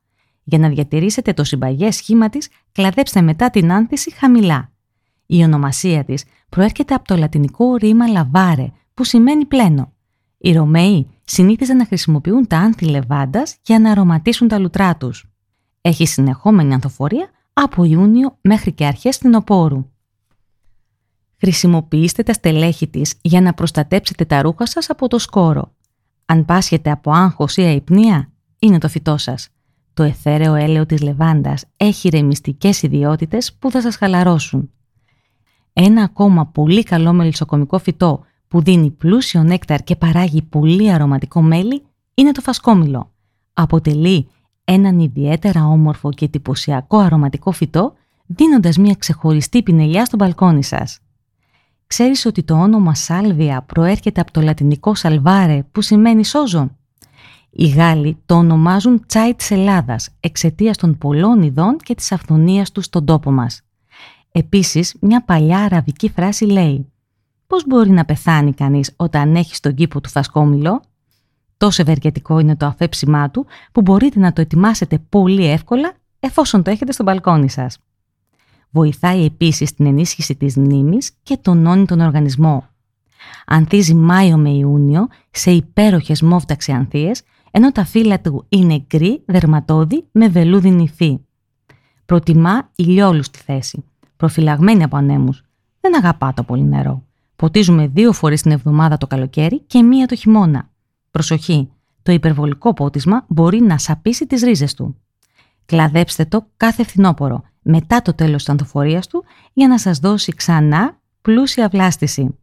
Για 0.44 0.58
να 0.58 0.68
διατηρήσετε 0.68 1.32
το 1.32 1.44
συμπαγέ 1.44 1.90
σχήμα 1.90 2.28
της, 2.28 2.48
κλαδέψτε 2.72 3.20
μετά 3.20 3.50
την 3.50 3.72
άνθηση 3.72 4.14
χαμηλά. 4.14 4.72
Η 5.26 5.42
ονομασία 5.44 6.04
της 6.04 6.24
προέρχεται 6.48 6.94
από 6.94 7.04
το 7.06 7.16
λατινικό 7.16 7.76
ρήμα 7.76 8.08
λαβάρε, 8.08 8.72
που 8.94 9.04
σημαίνει 9.04 9.44
πλένο. 9.44 9.92
Οι 10.38 10.52
Ρωμαίοι 10.52 11.10
συνήθιζαν 11.24 11.76
να 11.76 11.86
χρησιμοποιούν 11.86 12.46
τα 12.46 12.58
άνθη 12.58 12.84
λεβάντας 12.84 13.56
για 13.62 13.78
να 13.78 13.90
αρωματίσουν 13.90 14.48
τα 14.48 14.58
λουτρά 14.58 14.96
τους. 14.96 15.30
Έχει 15.80 16.06
συνεχόμενη 16.06 16.74
ανθοφορία 16.74 17.28
από 17.54 17.84
Ιούνιο 17.84 18.38
μέχρι 18.40 18.72
και 18.72 18.86
αρχές 18.86 19.16
φθινοπόρου. 19.16 19.90
Χρησιμοποιήστε 21.40 22.22
τα 22.22 22.32
στελέχη 22.32 22.88
της 22.88 23.14
για 23.20 23.40
να 23.40 23.54
προστατέψετε 23.54 24.24
τα 24.24 24.42
ρούχα 24.42 24.66
σας 24.66 24.90
από 24.90 25.08
το 25.08 25.18
σκόρο. 25.18 25.74
Αν 26.24 26.44
πάσχετε 26.44 26.90
από 26.90 27.10
άγχος 27.10 27.56
ή 27.56 27.62
αϊπνία, 27.62 28.32
είναι 28.58 28.78
το 28.78 28.88
φυτό 28.88 29.16
σας. 29.16 29.48
Το 29.94 30.02
εθέρεο 30.02 30.54
έλαιο 30.54 30.86
της 30.86 31.02
λεβάντας 31.02 31.64
έχει 31.76 32.08
ρεμιστικές 32.08 32.82
ιδιότητες 32.82 33.54
που 33.54 33.70
θα 33.70 33.80
σας 33.80 33.96
χαλαρώσουν. 33.96 34.70
Ένα 35.72 36.02
ακόμα 36.02 36.46
πολύ 36.46 36.82
καλό 36.82 37.12
μελισσοκομικό 37.12 37.78
φυτό 37.78 38.24
που 38.48 38.62
δίνει 38.62 38.90
πλούσιο 38.90 39.42
νέκταρ 39.42 39.82
και 39.82 39.96
παράγει 39.96 40.42
πολύ 40.42 40.92
αρωματικό 40.92 41.42
μέλι 41.42 41.82
είναι 42.14 42.32
το 42.32 42.40
φασκόμηλο. 42.40 43.12
Αποτελεί 43.52 44.28
έναν 44.64 44.98
ιδιαίτερα 44.98 45.66
όμορφο 45.66 46.10
και 46.10 46.24
εντυπωσιακό 46.24 46.98
αρωματικό 46.98 47.50
φυτό, 47.50 47.92
δίνοντας 48.26 48.76
μια 48.76 48.94
ξεχωριστή 48.98 49.62
πινελιά 49.62 50.04
στο 50.04 50.16
μπαλκόνι 50.16 50.64
σας. 50.64 50.98
Ξέρεις 51.86 52.26
ότι 52.26 52.42
το 52.42 52.54
όνομα 52.54 52.94
σάλβια 52.94 53.62
προέρχεται 53.62 54.20
από 54.20 54.32
το 54.32 54.40
λατινικό 54.40 54.94
σαλβάρε 54.94 55.62
που 55.72 55.80
σημαίνει 55.80 56.24
σόζο. 56.24 56.70
Οι 57.50 57.68
Γάλλοι 57.68 58.16
το 58.26 58.34
ονομάζουν 58.34 59.06
τσάι 59.06 59.34
της 59.34 59.50
Ελλάδας 59.50 60.08
εξαιτίας 60.20 60.76
των 60.76 60.98
πολλών 60.98 61.42
ειδών 61.42 61.76
και 61.76 61.94
της 61.94 62.12
αυθονίας 62.12 62.72
τους 62.72 62.84
στον 62.84 63.04
τόπο 63.04 63.30
μας. 63.30 63.60
Επίσης, 64.32 64.96
μια 65.00 65.24
παλιά 65.24 65.58
αραβική 65.58 66.10
φράση 66.10 66.44
λέει 66.44 66.92
«Πώς 67.46 67.66
μπορεί 67.66 67.90
να 67.90 68.04
πεθάνει 68.04 68.52
κανείς 68.52 68.92
όταν 68.96 69.36
έχει 69.36 69.54
στον 69.54 69.74
κήπο 69.74 70.00
του 70.00 70.08
φασκόμηλο» 70.08 70.82
Τόσο 71.64 71.82
ευεργετικό 71.82 72.38
είναι 72.38 72.56
το 72.56 72.66
αφέψιμά 72.66 73.30
του 73.30 73.46
που 73.72 73.80
μπορείτε 73.80 74.18
να 74.18 74.32
το 74.32 74.40
ετοιμάσετε 74.40 74.98
πολύ 74.98 75.46
εύκολα 75.46 75.92
εφόσον 76.20 76.62
το 76.62 76.70
έχετε 76.70 76.92
στο 76.92 77.02
μπαλκόνι 77.02 77.50
σας. 77.50 77.78
Βοηθάει 78.70 79.24
επίσης 79.24 79.74
την 79.74 79.86
ενίσχυση 79.86 80.36
της 80.36 80.56
μνήμης 80.56 81.10
και 81.22 81.36
τονώνει 81.36 81.84
τον 81.84 82.00
οργανισμό. 82.00 82.66
Ανθίζει 83.46 83.94
Μάιο 83.94 84.36
με 84.36 84.50
Ιούνιο 84.50 85.08
σε 85.30 85.50
υπέροχες 85.50 86.22
μόφταξε 86.22 86.72
ανθίες, 86.72 87.22
ενώ 87.50 87.72
τα 87.72 87.84
φύλλα 87.84 88.20
του 88.20 88.44
είναι 88.48 88.84
γκρι, 88.86 89.22
δερματώδη 89.26 90.04
με 90.12 90.28
βελούδι 90.28 90.70
νυφή. 90.70 91.18
Προτιμά 92.06 92.70
ηλιόλουστη 92.74 93.38
θέση, 93.38 93.84
προφυλαγμένη 94.16 94.82
από 94.82 94.96
ανέμους. 94.96 95.42
Δεν 95.80 95.96
αγαπά 95.96 96.32
το 96.34 96.42
πολύ 96.42 96.64
νερό. 96.64 97.02
Ποτίζουμε 97.36 97.86
δύο 97.86 98.12
φορές 98.12 98.42
την 98.42 98.50
εβδομάδα 98.50 98.96
το 98.96 99.06
καλοκαίρι 99.06 99.60
και 99.60 99.82
μία 99.82 100.06
το 100.06 100.14
χειμώνα. 100.14 100.72
Προσοχή, 101.14 101.70
το 102.02 102.12
υπερβολικό 102.12 102.74
πότισμα 102.74 103.24
μπορεί 103.28 103.60
να 103.60 103.78
σαπίσει 103.78 104.26
τις 104.26 104.42
ρίζες 104.42 104.74
του. 104.74 104.96
Κλαδέψτε 105.66 106.24
το 106.24 106.46
κάθε 106.56 106.84
φθινόπωρο 106.84 107.42
μετά 107.62 108.02
το 108.02 108.14
τέλος 108.14 108.36
της 108.36 108.48
ανθοφορίας 108.48 109.06
του 109.06 109.24
για 109.52 109.68
να 109.68 109.78
σας 109.78 109.98
δώσει 109.98 110.32
ξανά 110.32 111.00
πλούσια 111.22 111.68
βλάστηση. 111.68 112.38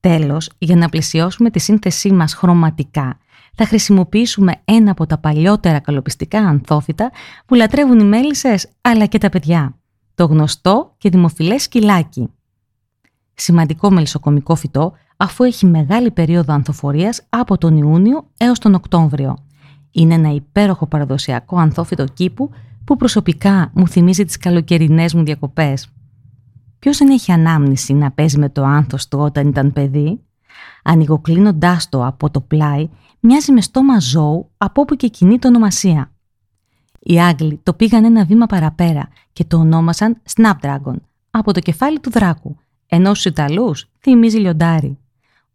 Τέλος, 0.00 0.50
για 0.58 0.76
να 0.76 0.88
πλαισιώσουμε 0.88 1.50
τη 1.50 1.58
σύνθεσή 1.58 2.12
μας 2.12 2.34
χρωματικά, 2.34 3.18
θα 3.54 3.66
χρησιμοποιήσουμε 3.66 4.60
ένα 4.64 4.90
από 4.90 5.06
τα 5.06 5.18
παλιότερα 5.18 5.78
καλοπιστικά 5.80 6.38
ανθόφυτα 6.38 7.10
που 7.46 7.54
λατρεύουν 7.54 7.98
οι 7.98 8.04
μέλισσες 8.04 8.68
αλλά 8.80 9.06
και 9.06 9.18
τα 9.18 9.28
παιδιά. 9.28 9.78
Το 10.14 10.24
γνωστό 10.24 10.94
και 10.98 11.10
δημοφιλές 11.10 11.62
σκυλάκι. 11.62 12.30
Σημαντικό 13.34 13.90
μελισσοκομικό 13.90 14.54
φυτό 14.54 14.94
αφού 15.22 15.44
έχει 15.44 15.66
μεγάλη 15.66 16.10
περίοδο 16.10 16.52
ανθοφορίας 16.52 17.22
από 17.28 17.58
τον 17.58 17.76
Ιούνιο 17.76 18.26
έως 18.36 18.58
τον 18.58 18.74
Οκτώβριο. 18.74 19.36
Είναι 19.90 20.14
ένα 20.14 20.34
υπέροχο 20.34 20.86
παραδοσιακό 20.86 21.58
ανθόφυτο 21.58 22.04
κήπου 22.04 22.50
που 22.84 22.96
προσωπικά 22.96 23.70
μου 23.74 23.88
θυμίζει 23.88 24.24
τις 24.24 24.36
καλοκαιρινές 24.36 25.14
μου 25.14 25.24
διακοπές. 25.24 25.88
Ποιος 26.78 26.98
δεν 26.98 27.10
έχει 27.10 27.32
ανάμνηση 27.32 27.94
να 27.94 28.10
παίζει 28.10 28.38
με 28.38 28.48
το 28.48 28.64
άνθος 28.64 29.08
του 29.08 29.18
όταν 29.18 29.48
ήταν 29.48 29.72
παιδί, 29.72 30.20
ανοιγοκλίνοντάς 30.82 31.88
το 31.88 32.06
από 32.06 32.30
το 32.30 32.40
πλάι, 32.40 32.88
μοιάζει 33.20 33.52
με 33.52 33.60
στόμα 33.60 33.98
ζώου 33.98 34.50
από 34.56 34.80
όπου 34.80 34.96
και 34.96 35.08
κοινή 35.08 35.38
το 35.38 35.48
ονομασία. 35.48 36.12
Οι 37.00 37.20
Άγγλοι 37.20 37.60
το 37.62 37.74
πήγαν 37.74 38.04
ένα 38.04 38.24
βήμα 38.24 38.46
παραπέρα 38.46 39.08
και 39.32 39.44
το 39.44 39.56
ονόμασαν 39.56 40.22
Snapdragon, 40.34 40.96
από 41.30 41.52
το 41.52 41.60
κεφάλι 41.60 42.00
του 42.00 42.10
δράκου, 42.10 42.56
ενώ 42.86 43.14
στους 43.14 43.24
Ιταλούς 43.24 43.90
θυμίζει 44.00 44.38
λιοντάρι. 44.38 44.99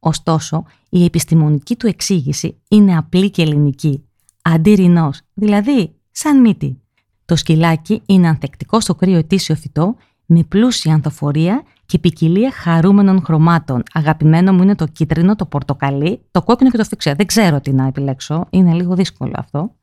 Ωστόσο, 0.07 0.63
η 0.89 1.03
επιστημονική 1.03 1.75
του 1.75 1.87
εξήγηση 1.87 2.57
είναι 2.67 2.97
απλή 2.97 3.29
και 3.29 3.41
ελληνική. 3.41 4.03
Αντίρρηνός, 4.41 5.21
δηλαδή 5.33 5.95
σαν 6.11 6.41
μύτη. 6.41 6.81
Το 7.25 7.35
σκυλάκι 7.35 8.01
είναι 8.05 8.27
ανθεκτικό 8.27 8.79
στο 8.79 8.95
κρύο 8.95 9.17
ετήσιο 9.17 9.55
φυτό 9.55 9.95
με 10.25 10.43
πλούσια 10.43 10.93
ανθοφορία 10.93 11.63
και 11.85 11.99
ποικιλία 11.99 12.51
χαρούμενων 12.51 13.21
χρωμάτων. 13.23 13.83
Αγαπημένο 13.93 14.53
μου 14.53 14.61
είναι 14.61 14.75
το 14.75 14.87
κίτρινο, 14.87 15.35
το 15.35 15.45
πορτοκαλί, 15.45 16.21
το 16.31 16.41
κόκκινο 16.41 16.69
και 16.69 16.77
το 16.77 16.83
φυξέ. 16.83 17.13
Δεν 17.13 17.25
ξέρω 17.25 17.61
τι 17.61 17.73
να 17.73 17.87
επιλέξω, 17.87 18.47
είναι 18.49 18.73
λίγο 18.73 18.95
δύσκολο 18.95 19.33
αυτό. 19.35 19.75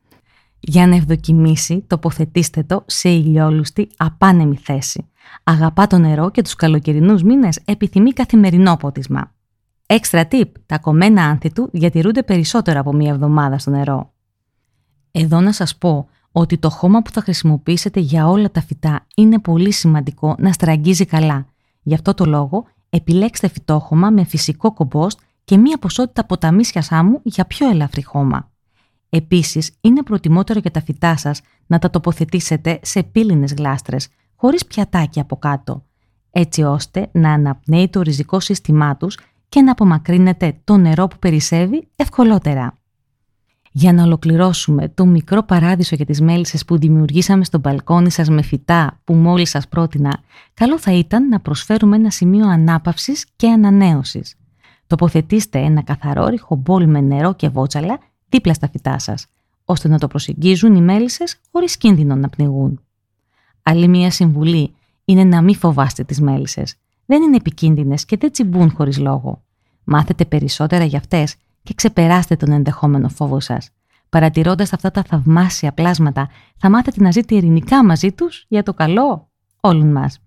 Για 0.60 0.86
να 0.86 0.96
ευδοκιμήσει, 0.96 1.84
τοποθετήστε 1.86 2.62
το 2.62 2.84
σε 2.86 3.08
ηλιόλουστη, 3.08 3.88
απάνεμη 3.96 4.56
θέση. 4.56 5.10
Αγαπά 5.42 5.86
το 5.86 5.98
νερό 5.98 6.30
και 6.30 6.42
τους 6.42 6.54
καλοκαιρινούς 6.54 7.22
μήνες 7.22 7.58
επιθυμεί 7.64 8.12
καθημερινό 8.12 8.76
ποτισμα. 8.76 9.32
Έξτρα 9.94 10.28
tip, 10.30 10.48
τα 10.66 10.78
κομμένα 10.78 11.24
άνθη 11.24 11.52
του 11.52 11.68
διατηρούνται 11.72 12.22
περισσότερο 12.22 12.80
από 12.80 12.92
μία 12.92 13.10
εβδομάδα 13.10 13.58
στο 13.58 13.70
νερό. 13.70 14.12
Εδώ 15.10 15.40
να 15.40 15.52
σας 15.52 15.76
πω 15.76 16.08
ότι 16.32 16.58
το 16.58 16.70
χώμα 16.70 17.02
που 17.02 17.10
θα 17.10 17.20
χρησιμοποιήσετε 17.20 18.00
για 18.00 18.28
όλα 18.28 18.50
τα 18.50 18.60
φυτά 18.62 19.06
είναι 19.16 19.38
πολύ 19.38 19.72
σημαντικό 19.72 20.34
να 20.38 20.52
στραγγίζει 20.52 21.04
καλά. 21.04 21.46
Γι' 21.82 21.94
αυτό 21.94 22.14
το 22.14 22.24
λόγο 22.24 22.64
επιλέξτε 22.90 23.48
φυτόχωμα 23.48 24.10
με 24.10 24.24
φυσικό 24.24 24.72
κομπόστ 24.72 25.18
και 25.44 25.56
μία 25.56 25.78
ποσότητα 25.78 26.24
ποταμίσιας 26.24 26.84
σάμου 26.84 27.20
για 27.22 27.44
πιο 27.44 27.68
ελαφρύ 27.68 28.04
χώμα. 28.04 28.50
Επίσης, 29.08 29.72
είναι 29.80 30.02
προτιμότερο 30.02 30.58
για 30.58 30.70
τα 30.70 30.82
φυτά 30.82 31.16
σας 31.16 31.40
να 31.66 31.78
τα 31.78 31.90
τοποθετήσετε 31.90 32.78
σε 32.82 33.02
πύληνες 33.02 33.54
γλάστρες, 33.54 34.08
χωρίς 34.36 34.66
πιατάκι 34.66 35.20
από 35.20 35.36
κάτω, 35.36 35.84
έτσι 36.30 36.62
ώστε 36.62 37.08
να 37.12 37.32
αναπνέει 37.32 37.88
το 37.88 38.00
ριζικό 38.00 38.40
σύστημά 38.40 38.96
τους 38.96 39.16
και 39.52 39.62
να 39.62 39.70
απομακρύνετε 39.70 40.60
το 40.64 40.76
νερό 40.76 41.06
που 41.06 41.18
περισσεύει 41.18 41.88
ευκολότερα. 41.96 42.78
Για 43.72 43.92
να 43.92 44.02
ολοκληρώσουμε 44.02 44.88
το 44.88 45.06
μικρό 45.06 45.42
παράδεισο 45.42 45.94
για 45.96 46.04
τις 46.04 46.20
μέλισσες 46.20 46.64
που 46.64 46.78
δημιουργήσαμε 46.78 47.44
στο 47.44 47.58
μπαλκόνι 47.58 48.10
σας 48.10 48.28
με 48.28 48.42
φυτά 48.42 49.00
που 49.04 49.14
μόλις 49.14 49.50
σας 49.50 49.68
πρότεινα, 49.68 50.20
καλό 50.54 50.78
θα 50.78 50.92
ήταν 50.92 51.28
να 51.28 51.40
προσφέρουμε 51.40 51.96
ένα 51.96 52.10
σημείο 52.10 52.48
ανάπαυσης 52.48 53.26
και 53.36 53.48
ανανέωσης. 53.48 54.34
Τοποθετήστε 54.86 55.58
ένα 55.58 55.82
καθαρό 55.82 56.28
μπολ 56.58 56.88
με 56.88 57.00
νερό 57.00 57.34
και 57.34 57.48
βότσαλα 57.48 57.98
δίπλα 58.28 58.54
στα 58.54 58.68
φυτά 58.68 58.98
σας, 58.98 59.26
ώστε 59.64 59.88
να 59.88 59.98
το 59.98 60.06
προσεγγίζουν 60.06 60.74
οι 60.74 60.80
μέλισσες 60.80 61.40
χωρίς 61.50 61.76
κίνδυνο 61.76 62.14
να 62.14 62.28
πνιγούν. 62.28 62.80
Άλλη 63.62 63.88
μία 63.88 64.10
συμβουλή 64.10 64.74
είναι 65.04 65.24
να 65.24 65.42
μην 65.42 65.54
φοβάστε 65.54 66.04
τις 66.04 66.20
μέλισσες. 66.20 66.76
Δεν 67.06 67.22
είναι 67.22 67.36
επικίνδυνες 67.36 68.04
και 68.04 68.16
δεν 68.16 68.32
τσιμπούν 68.32 68.70
χωρίς 68.70 68.98
λόγο. 68.98 69.44
Μάθετε 69.84 70.24
περισσότερα 70.24 70.84
για 70.84 70.98
αυτές 70.98 71.34
και 71.62 71.74
ξεπεράστε 71.74 72.36
τον 72.36 72.52
ενδεχόμενο 72.52 73.08
φόβο 73.08 73.40
σας. 73.40 73.70
Παρατηρώντας 74.08 74.72
αυτά 74.72 74.90
τα 74.90 75.02
θαυμάσια 75.02 75.72
πλάσματα, 75.72 76.28
θα 76.56 76.70
μάθετε 76.70 77.02
να 77.02 77.10
ζείτε 77.10 77.34
ειρηνικά 77.34 77.84
μαζί 77.84 78.12
τους 78.12 78.44
για 78.48 78.62
το 78.62 78.74
καλό 78.74 79.30
όλων 79.60 79.92
μας. 79.92 80.18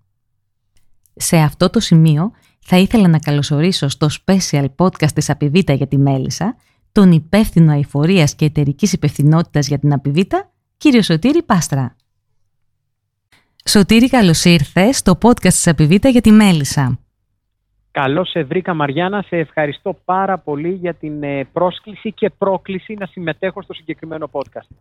Σε 1.14 1.36
αυτό 1.36 1.70
το 1.70 1.80
σημείο 1.80 2.30
θα 2.60 2.78
ήθελα 2.78 3.08
να 3.08 3.18
καλωσορίσω 3.18 3.88
στο 3.88 4.06
special 4.24 4.66
podcast 4.76 5.12
της 5.14 5.30
Απιβίτα 5.30 5.72
για 5.72 5.86
τη 5.86 5.98
Μέλισσα 5.98 6.56
τον 6.92 7.12
υπεύθυνο 7.12 7.72
αηφορίας 7.72 8.34
και 8.34 8.44
εταιρικής 8.44 8.92
υπευθυνότητας 8.92 9.68
για 9.68 9.78
την 9.78 9.92
Απιβίτα, 9.92 10.52
κύριο 10.76 11.02
Σωτήρη 11.02 11.42
Πάστρα. 11.42 11.96
Σωτήρη, 13.68 14.08
καλώς 14.08 14.44
ήρθες 14.44 14.96
στο 14.96 15.18
podcast 15.22 15.38
της 15.40 15.66
Απιβίτα 15.66 16.08
για 16.08 16.20
τη 16.20 16.30
Μέλισσα. 16.30 16.98
Καλώς 17.90 18.30
σε 18.30 18.42
βρήκα 18.42 18.74
Μαριάννα, 18.74 19.24
σε 19.26 19.36
ευχαριστώ 19.36 19.98
πάρα 20.04 20.38
πολύ 20.38 20.68
για 20.68 20.94
την 20.94 21.22
ε, 21.22 21.48
πρόσκληση 21.52 22.12
και 22.12 22.30
πρόκληση 22.38 22.96
να 22.98 23.06
συμμετέχω 23.06 23.62
στο 23.62 23.74
συγκεκριμένο 23.74 24.30
podcast. 24.32 24.76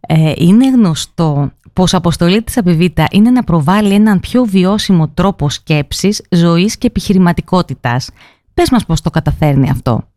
Ε, 0.00 0.32
είναι 0.36 0.70
γνωστό 0.70 1.50
πως 1.72 1.94
αποστολή 1.94 2.42
της 2.42 2.56
Απιβίτα 2.56 3.06
είναι 3.10 3.30
να 3.30 3.44
προβάλλει 3.44 3.94
έναν 3.94 4.20
πιο 4.20 4.44
βιώσιμο 4.44 5.08
τρόπο 5.08 5.48
σκέψης, 5.48 6.26
ζωής 6.30 6.78
και 6.78 6.86
επιχειρηματικότητας. 6.86 8.10
Πες 8.54 8.70
μας 8.70 8.86
πώς 8.86 9.00
το 9.00 9.10
καταφέρνει 9.10 9.70
αυτό. 9.70 10.08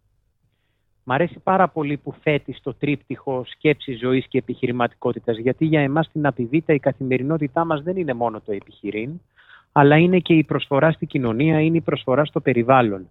Μ' 1.11 1.13
αρέσει 1.13 1.39
πάρα 1.43 1.67
πολύ 1.67 1.97
που 1.97 2.13
θέτεις 2.21 2.59
το 2.63 2.73
τρίπτυχο 2.73 3.43
σκέψης, 3.45 3.99
ζωής 3.99 4.25
και 4.27 4.37
επιχειρηματικότητας, 4.37 5.37
γιατί 5.37 5.65
για 5.65 5.81
εμάς 5.81 6.05
στην 6.05 6.25
Απιβίτα 6.25 6.73
η 6.73 6.79
καθημερινότητά 6.79 7.65
μας 7.65 7.81
δεν 7.81 7.97
είναι 7.97 8.13
μόνο 8.13 8.41
το 8.45 8.51
επιχειρήν, 8.51 9.21
αλλά 9.71 9.97
είναι 9.97 10.19
και 10.19 10.33
η 10.33 10.43
προσφορά 10.43 10.91
στην 10.91 11.07
κοινωνία, 11.07 11.59
είναι 11.59 11.77
η 11.77 11.81
προσφορά 11.81 12.25
στο 12.25 12.39
περιβάλλον. 12.39 13.09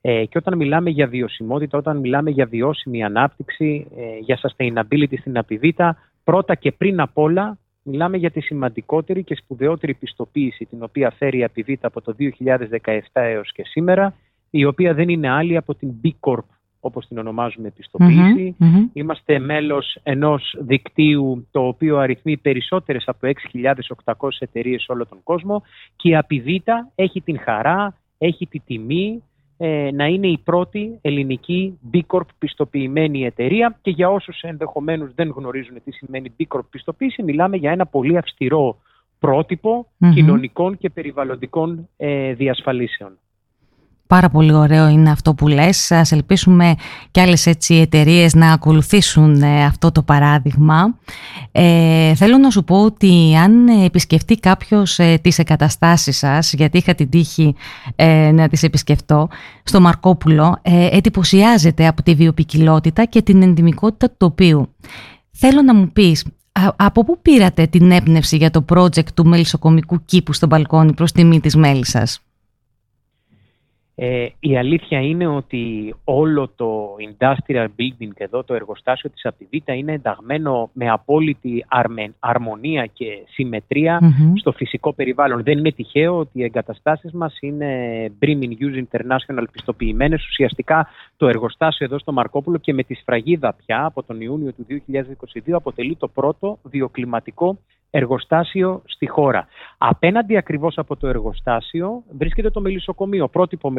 Ε, 0.00 0.24
και 0.24 0.38
όταν 0.38 0.56
μιλάμε 0.56 0.90
για 0.90 1.06
βιωσιμότητα, 1.06 1.78
όταν 1.78 1.96
μιλάμε 1.96 2.30
για 2.30 2.46
βιώσιμη 2.46 3.04
ανάπτυξη, 3.04 3.86
ε, 3.96 4.18
για 4.18 4.38
sustainability 4.42 5.18
στην 5.20 5.38
Απιβίτα, 5.38 5.96
πρώτα 6.24 6.54
και 6.54 6.72
πριν 6.72 7.00
απ' 7.00 7.18
όλα 7.18 7.58
μιλάμε 7.82 8.16
για 8.16 8.30
τη 8.30 8.40
σημαντικότερη 8.40 9.24
και 9.24 9.34
σπουδαιότερη 9.34 9.94
πιστοποίηση 9.94 10.64
την 10.64 10.82
οποία 10.82 11.10
φέρει 11.10 11.38
η 11.38 11.44
Απιβίτα 11.44 11.86
από 11.86 12.00
το 12.00 12.12
2017 12.12 13.00
έως 13.12 13.52
και 13.52 13.62
σήμερα, 13.64 14.14
η 14.50 14.64
οποία 14.64 14.94
δεν 14.94 15.08
είναι 15.08 15.28
άλλη 15.28 15.56
από 15.56 15.74
την 15.74 15.90
B 16.04 16.08
Corp 16.20 16.55
όπως 16.86 17.06
την 17.06 17.18
ονομάζουμε 17.18 17.70
Είμαστε 18.92 19.38
μέλος 19.38 19.98
ενός 20.02 20.56
δικτύου 20.60 21.46
το 21.50 21.66
οποίο 21.66 21.98
αριθμεί 21.98 22.36
περισσότερες 22.36 23.04
από 23.06 23.28
6.800 24.04 24.28
εταιρείες 24.38 24.82
σε 24.82 24.92
όλο 24.92 25.06
τον 25.06 25.18
κόσμο 25.22 25.62
και 25.96 26.08
η 26.08 26.16
Απιβίτα 26.16 26.90
έχει 26.94 27.20
την 27.20 27.38
χαρά, 27.38 27.94
έχει 28.18 28.46
τη 28.46 28.60
τιμή 28.60 29.22
ε, 29.58 29.90
να 29.92 30.06
είναι 30.06 30.26
η 30.26 30.38
πρώτη 30.44 30.98
ελληνική 31.00 31.78
B 31.92 32.00
Corp 32.06 32.26
πιστοποιημένη 32.38 33.24
εταιρεία. 33.24 33.78
Και 33.82 33.90
για 33.90 34.10
όσους 34.10 34.40
ενδεχομένως 34.40 35.14
δεν 35.14 35.28
γνωρίζουν 35.36 35.82
τι 35.84 35.90
σημαίνει 35.90 36.32
B 36.38 36.42
Corp 36.48 36.64
πιστοποίηση 36.70 37.22
μιλάμε 37.22 37.56
για 37.56 37.70
ένα 37.70 37.86
πολύ 37.86 38.16
αυστηρό 38.16 38.76
κοινωνικών 40.14 40.78
και 40.78 40.90
περιβαλλοντικών 40.90 41.88
ε, 41.96 42.32
διασφαλίσεων. 42.32 43.18
Πάρα 44.06 44.28
πολύ 44.30 44.52
ωραίο 44.52 44.88
είναι 44.88 45.10
αυτό 45.10 45.34
που 45.34 45.48
λες. 45.48 45.90
Ας 45.90 46.12
ελπίσουμε 46.12 46.74
και 47.10 47.20
άλλες 47.20 47.46
έτσι 47.46 47.74
εταιρείες 47.74 48.34
να 48.34 48.52
ακολουθήσουν 48.52 49.42
ε, 49.42 49.64
αυτό 49.64 49.92
το 49.92 50.02
παράδειγμα. 50.02 50.98
Ε, 51.52 52.14
θέλω 52.14 52.38
να 52.38 52.50
σου 52.50 52.64
πω 52.64 52.82
ότι 52.82 53.36
αν 53.42 53.68
επισκεφτεί 53.68 54.36
κάποιος 54.36 54.98
ε, 54.98 55.18
τις 55.22 55.38
εγκαταστάσεις 55.38 56.18
σας, 56.18 56.52
γιατί 56.52 56.78
είχα 56.78 56.94
την 56.94 57.10
τύχη 57.10 57.54
ε, 57.96 58.30
να 58.32 58.48
τις 58.48 58.62
επισκεφτώ, 58.62 59.28
στο 59.62 59.80
Μαρκόπουλο, 59.80 60.58
ε, 60.62 60.96
εντυπωσιάζεται 60.96 61.86
από 61.86 62.02
τη 62.02 62.14
βιοπικιλότητα 62.14 63.04
και 63.04 63.22
την 63.22 63.42
ενδυμικότητα 63.42 64.08
του 64.08 64.16
τοπίου. 64.16 64.74
Θέλω 65.30 65.62
να 65.62 65.74
μου 65.74 65.92
πεις, 65.92 66.24
από 66.76 67.04
πού 67.04 67.18
πήρατε 67.22 67.66
την 67.66 67.90
έμπνευση 67.90 68.36
για 68.36 68.50
το 68.50 68.64
project 68.74 69.12
του 69.14 69.26
μελισσοκομικού 69.26 70.04
κήπου 70.04 70.32
στο 70.32 70.46
μπαλκόνι 70.46 70.92
προς 70.92 71.12
τιμή 71.12 71.40
της 71.40 71.56
μέλισσας; 71.56 72.20
Ε, 73.98 74.26
η 74.40 74.58
αλήθεια 74.58 75.00
είναι 75.00 75.26
ότι 75.26 75.94
όλο 76.04 76.48
το 76.56 76.96
industrial 77.08 77.64
building 77.64 78.12
εδώ, 78.14 78.44
το 78.44 78.54
εργοστάσιο 78.54 79.10
της 79.10 79.24
Απιβίτα 79.24 79.72
είναι 79.72 79.92
ενταγμένο 79.92 80.70
με 80.72 80.88
απόλυτη 80.88 81.64
αρμονία 82.18 82.86
και 82.92 83.06
συμμετρια 83.28 84.00
στο 84.40 84.52
φυσικό 84.52 84.92
περιβάλλον. 84.92 85.42
Δεν 85.42 85.58
είναι 85.58 85.72
τυχαίο 85.72 86.18
ότι 86.18 86.38
οι 86.38 86.42
εγκαταστάσεις 86.42 87.12
μας 87.12 87.36
είναι 87.40 87.68
Bremen 88.22 88.50
Use 88.60 88.84
International 88.84 89.44
πιστοποιημένες. 89.52 90.26
Ουσιαστικά 90.26 90.88
το 91.16 91.28
εργοστάσιο 91.28 91.86
εδώ 91.86 91.98
στο 91.98 92.12
Μαρκόπουλο 92.12 92.58
και 92.58 92.72
με 92.72 92.82
τη 92.82 92.94
σφραγίδα 92.94 93.54
πια 93.54 93.84
από 93.84 94.02
τον 94.02 94.20
Ιούνιο 94.20 94.52
του 94.52 94.66
2022 94.68 95.52
αποτελεί 95.52 95.96
το 95.96 96.08
πρώτο 96.08 96.58
βιοκλιματικό 96.62 97.58
εργοστάσιο 97.96 98.82
στη 98.84 99.06
χώρα. 99.06 99.46
Απέναντι 99.78 100.36
ακριβώς 100.36 100.78
από 100.78 100.96
το 100.96 101.06
εργοστάσιο 101.06 102.02
βρίσκεται 102.18 102.50
το 102.50 102.60
μελισσοκομείο, 102.60 103.28
πρότυπο 103.28 103.70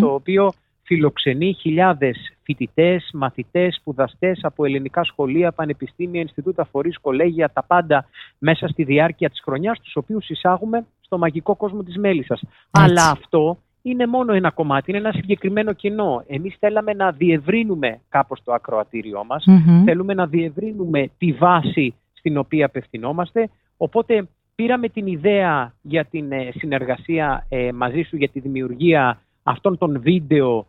το 0.00 0.14
οποίο 0.14 0.52
φιλοξενεί 0.82 1.52
χιλιάδες 1.52 2.16
φοιτητές, 2.42 3.10
μαθητές, 3.12 3.76
σπουδαστές 3.80 4.38
από 4.42 4.64
ελληνικά 4.64 5.04
σχολεία, 5.04 5.52
πανεπιστήμια, 5.52 6.20
Ινστιτούτα, 6.20 6.64
φορείς, 6.64 6.98
κολέγια, 7.00 7.50
τα 7.52 7.62
πάντα 7.62 8.06
μέσα 8.38 8.68
στη 8.68 8.84
διάρκεια 8.84 9.30
της 9.30 9.40
χρονιάς, 9.44 9.80
τους 9.80 9.96
οποίους 9.96 10.28
εισάγουμε 10.28 10.86
στο 11.00 11.18
μαγικό 11.18 11.56
κόσμο 11.56 11.82
της 11.82 11.96
Μέλισσας. 11.96 12.42
Αλλά 12.70 13.10
αυτό 13.10 13.58
είναι 13.82 14.06
μόνο 14.06 14.32
ένα 14.32 14.50
κομμάτι, 14.50 14.90
είναι 14.90 14.98
ένα 14.98 15.12
συγκεκριμένο 15.12 15.72
κοινό. 15.72 16.24
Εμείς 16.26 16.56
θέλαμε 16.58 16.92
να 16.92 17.10
διευρύνουμε 17.10 18.00
κάπως 18.08 18.42
το 18.44 18.52
ακροατήριό 18.52 19.24
μας, 19.24 19.44
θέλουμε 19.84 20.14
να 20.14 20.26
διευρύνουμε 20.26 21.10
τη 21.18 21.32
βάση 21.32 21.94
στην 22.24 22.36
οποία 22.36 22.66
απευθυνόμαστε. 22.66 23.50
Οπότε 23.76 24.28
πήραμε 24.54 24.88
την 24.88 25.06
ιδέα 25.06 25.74
για 25.82 26.04
την 26.04 26.32
ε, 26.32 26.50
συνεργασία 26.54 27.46
ε, 27.48 27.72
μαζί 27.72 28.02
σου 28.02 28.16
για 28.16 28.28
τη 28.28 28.40
δημιουργία 28.40 29.20
αυτών 29.42 29.78
των 29.78 30.00
βίντεο 30.00 30.66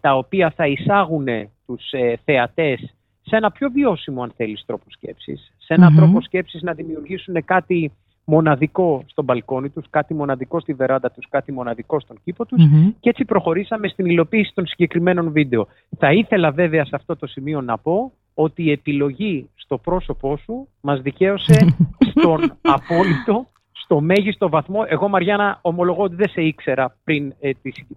τα 0.00 0.16
οποία 0.16 0.52
θα 0.56 0.66
εισάγουν 0.66 1.26
τους 1.66 1.82
θεατές 2.24 2.94
σε 3.22 3.36
ένα 3.36 3.50
πιο 3.50 3.70
βιώσιμο 3.70 4.22
αν 4.22 4.32
θέλεις 4.36 4.64
τρόπο 4.66 4.84
σκέψης, 4.88 5.52
σε 5.58 5.74
ένα 5.74 5.94
τρόπο 5.94 6.20
σκέψης 6.20 6.62
να 6.62 6.72
δημιουργήσουν 6.72 7.44
κάτι 7.44 7.92
μοναδικό 8.24 9.02
στο 9.06 9.22
μπαλκόνι 9.22 9.68
τους, 9.68 9.86
κάτι 9.90 10.14
μοναδικό 10.14 10.60
στη 10.60 10.72
βεράντα 10.72 11.10
τους, 11.10 11.26
κάτι 11.30 11.52
μοναδικό 11.52 12.00
στον 12.00 12.16
κήπο 12.24 12.46
τους 12.46 12.62
και 13.00 13.08
έτσι 13.08 13.24
προχωρήσαμε 13.24 13.88
στην 13.88 14.06
υλοποίηση 14.06 14.52
των 14.54 14.66
συγκεκριμένων 14.66 15.32
βίντεο. 15.32 15.66
Θα 15.98 16.12
ήθελα 16.12 16.50
βέβαια 16.50 16.84
σε 16.84 16.96
αυτό 16.96 17.16
το 17.16 17.26
σημείο 17.26 17.60
να 17.60 17.78
πω 17.78 18.12
ότι 18.38 18.62
η 18.62 18.70
επιλογή 18.70 19.50
στο 19.54 19.78
πρόσωπό 19.78 20.36
σου 20.36 20.68
μας 20.80 21.00
δικαίωσε 21.00 21.76
στον 22.10 22.52
απόλυτο, 22.60 23.46
στο 23.72 24.00
μέγιστο 24.00 24.48
βαθμό. 24.48 24.84
Εγώ 24.88 25.08
Μαριάννα 25.08 25.58
ομολογώ 25.62 26.02
ότι 26.02 26.14
δεν 26.14 26.28
σε 26.28 26.42
ήξερα 26.42 26.96
πριν 27.04 27.34
ε, 27.40 27.50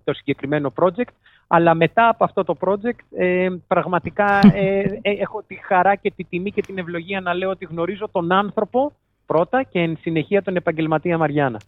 το 0.04 0.14
συγκεκριμένο 0.14 0.74
project, 0.76 1.12
αλλά 1.48 1.74
μετά 1.74 2.08
από 2.08 2.24
αυτό 2.24 2.44
το 2.44 2.58
project 2.60 3.18
ε, 3.18 3.48
πραγματικά 3.68 4.40
ε, 4.54 4.84
έχω 5.02 5.44
τη 5.48 5.56
χαρά 5.56 5.96
και 5.96 6.12
τη 6.16 6.24
τιμή 6.24 6.52
και 6.52 6.62
την 6.62 6.78
ευλογία 6.78 7.22
να 7.22 7.34
λέω 7.34 7.50
ότι 7.50 7.66
γνωρίζω 7.66 8.10
τον 8.12 8.32
άνθρωπο 8.32 8.92
πρώτα 9.26 9.64
και 9.64 9.80
εν 9.80 9.98
συνεχεία 10.02 10.42
τον 10.42 10.56
επαγγελματία 10.56 11.18
Μαριάννα. 11.18 11.60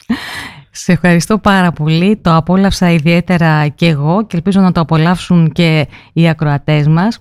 Σε 0.71 0.91
ευχαριστώ 0.91 1.37
πάρα 1.37 1.71
πολύ. 1.71 2.17
Το 2.17 2.35
απόλαυσα 2.35 2.91
ιδιαίτερα 2.91 3.67
και 3.67 3.87
εγώ 3.87 4.25
και 4.25 4.35
ελπίζω 4.35 4.61
να 4.61 4.71
το 4.71 4.79
απολαύσουν 4.79 5.51
και 5.51 5.87
οι 6.13 6.29
ακροατές 6.29 6.87
μας 6.87 7.19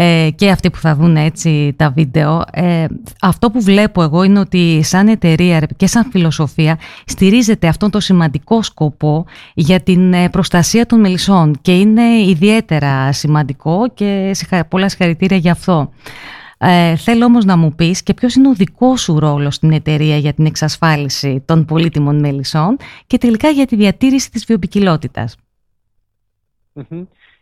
ε, 0.00 0.30
και 0.34 0.50
αυτοί 0.50 0.70
που 0.70 0.78
θα 0.78 0.94
δουν 0.94 1.16
έτσι 1.16 1.74
τα 1.76 1.90
βίντεο. 1.90 2.44
Ε, 2.52 2.86
αυτό 3.20 3.50
που 3.50 3.62
βλέπω 3.62 4.02
εγώ 4.02 4.22
είναι 4.22 4.38
ότι 4.38 4.80
σαν 4.82 5.08
εταιρεία 5.08 5.68
και 5.76 5.86
σαν 5.86 6.10
φιλοσοφία 6.10 6.78
στηρίζεται 7.04 7.68
αυτόν 7.68 7.90
το 7.90 8.00
σημαντικό 8.00 8.62
σκοπό 8.62 9.24
για 9.54 9.80
την 9.80 10.12
ε, 10.12 10.28
προστασία 10.28 10.86
των 10.86 11.00
μελισσών 11.00 11.58
και 11.62 11.78
είναι 11.78 12.02
ιδιαίτερα 12.02 13.12
σημαντικό 13.12 13.88
και 13.94 14.34
πολλά 14.68 14.88
συγχαρητήρια 14.88 15.36
για 15.36 15.52
αυτό. 15.52 15.92
Ε, 16.58 16.96
θέλω 16.96 17.24
όμως 17.24 17.44
να 17.44 17.56
μου 17.56 17.74
πεις 17.74 18.02
και 18.02 18.14
ποιος 18.14 18.34
είναι 18.34 18.48
ο 18.48 18.54
δικός 18.54 19.00
σου 19.00 19.18
ρόλος 19.18 19.54
στην 19.54 19.72
εταιρεία 19.72 20.16
για 20.16 20.32
την 20.32 20.46
εξασφάλιση 20.46 21.42
των 21.44 21.64
πολύτιμων 21.64 22.18
μελισσών 22.18 22.76
και 23.06 23.18
τελικά 23.18 23.48
για 23.48 23.66
τη 23.66 23.76
διατήρηση 23.76 24.30
της 24.30 24.44
βιοπικιλότητας. 24.44 25.36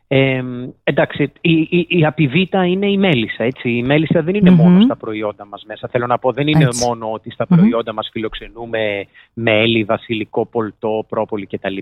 Ε, 0.08 0.42
εντάξει, 0.84 1.32
η, 1.40 1.60
η, 1.70 1.86
η 1.88 2.04
απειβήτα 2.04 2.66
είναι 2.66 2.90
η 2.90 2.96
μέλισσα, 2.96 3.44
έτσι. 3.44 3.70
Η 3.70 3.82
μέλισσα 3.82 4.22
δεν 4.22 4.34
ειναι 4.34 4.50
μόνο 4.50 4.80
στα 4.80 4.96
προϊόντα 4.96 5.46
μας 5.46 5.64
μέσα. 5.66 5.88
Θέλω 5.88 6.06
να 6.06 6.18
πω, 6.18 6.32
δεν 6.32 6.46
είναι 6.46 6.68
μόνο 6.86 7.12
ότι 7.12 7.30
στα 7.30 7.46
προϊόντα 7.46 7.92
μας 7.92 8.08
φιλοξενούμε 8.12 9.06
μέλι, 9.34 9.84
βασιλικό, 9.84 10.46
πολτό, 10.46 11.04
πρόπολη 11.08 11.46
κτλ. 11.46 11.76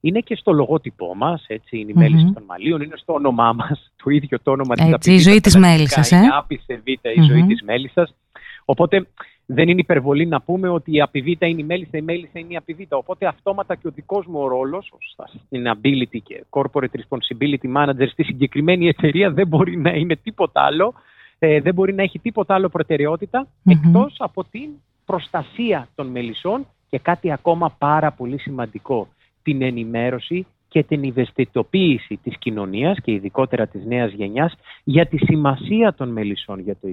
Είναι 0.00 0.20
και 0.20 0.34
στο 0.34 0.52
λογότυπό 0.52 1.14
μας, 1.16 1.44
έτσι. 1.46 1.78
Είναι 1.78 1.90
η 1.90 1.94
μέλισσα 1.94 2.30
των 2.34 2.42
μαλλίων, 2.46 2.80
είναι 2.80 2.96
στο 2.96 3.12
όνομά 3.12 3.52
μας, 3.52 3.92
το 4.04 4.10
ίδιο 4.10 4.38
το 4.42 4.50
όνομα 4.50 4.74
της 4.74 4.84
απειβήτας. 4.84 5.26
η 5.26 5.30
ζωή 5.30 5.40
της 5.40 5.56
μέλισσας, 5.56 6.12
ε. 6.12 6.16
Είναι 6.16 6.28
άπισε 6.38 6.80
βήτα, 6.84 7.12
η 7.12 7.22
ζωή 7.22 7.42
της 7.42 7.62
μέλισσας. 7.62 8.14
Οπότε 8.64 9.06
δεν 9.54 9.68
είναι 9.68 9.80
υπερβολή 9.80 10.26
να 10.26 10.40
πούμε 10.40 10.68
ότι 10.68 10.92
η 10.92 11.00
απειβήτα 11.00 11.46
είναι 11.46 11.60
η 11.60 11.64
μέλισσα, 11.64 11.96
η 11.96 12.02
μέλισσα 12.02 12.38
είναι 12.38 12.52
η 12.52 12.56
απειβήτα. 12.56 12.96
Οπότε 12.96 13.26
αυτόματα 13.26 13.74
και 13.74 13.86
ο 13.86 13.90
δικός 13.90 14.26
μου 14.26 14.48
ρόλος 14.48 14.92
ω 14.92 14.98
sustainability 15.16 16.18
και 16.22 16.44
corporate 16.50 16.94
responsibility 17.00 17.76
manager 17.76 18.08
στη 18.12 18.22
συγκεκριμένη 18.22 18.88
εταιρεία 18.88 19.30
δεν 19.30 19.46
μπορεί 19.46 19.76
να 19.76 19.90
είναι 19.90 20.16
τίποτα 20.16 20.60
άλλο. 20.60 20.94
Ε, 21.38 21.60
δεν 21.60 21.74
μπορεί 21.74 21.94
να 21.94 22.02
έχει 22.02 22.18
τίποτα 22.18 22.54
άλλο 22.54 22.68
προτεραιότητα 22.68 23.46
εκτός 23.64 24.14
από 24.18 24.44
την 24.44 24.70
προστασία 25.04 25.88
των 25.94 26.06
μελισσών 26.06 26.66
και 26.88 26.98
κάτι 26.98 27.32
ακόμα 27.32 27.70
πάρα 27.78 28.12
πολύ 28.12 28.38
σημαντικό, 28.38 29.08
την 29.42 29.62
ενημέρωση 29.62 30.46
και 30.68 30.82
την 30.82 31.04
ευαισθητοποίηση 31.04 32.18
της 32.22 32.38
κοινωνίας 32.38 32.98
και 33.02 33.12
ειδικότερα 33.12 33.66
της 33.66 33.84
νέας 33.84 34.12
γενιάς 34.12 34.54
για 34.84 35.06
τη 35.06 35.18
σημασία 35.18 35.94
των 35.94 36.08
μελισσών 36.08 36.60
για 36.60 36.76
το 36.80 36.88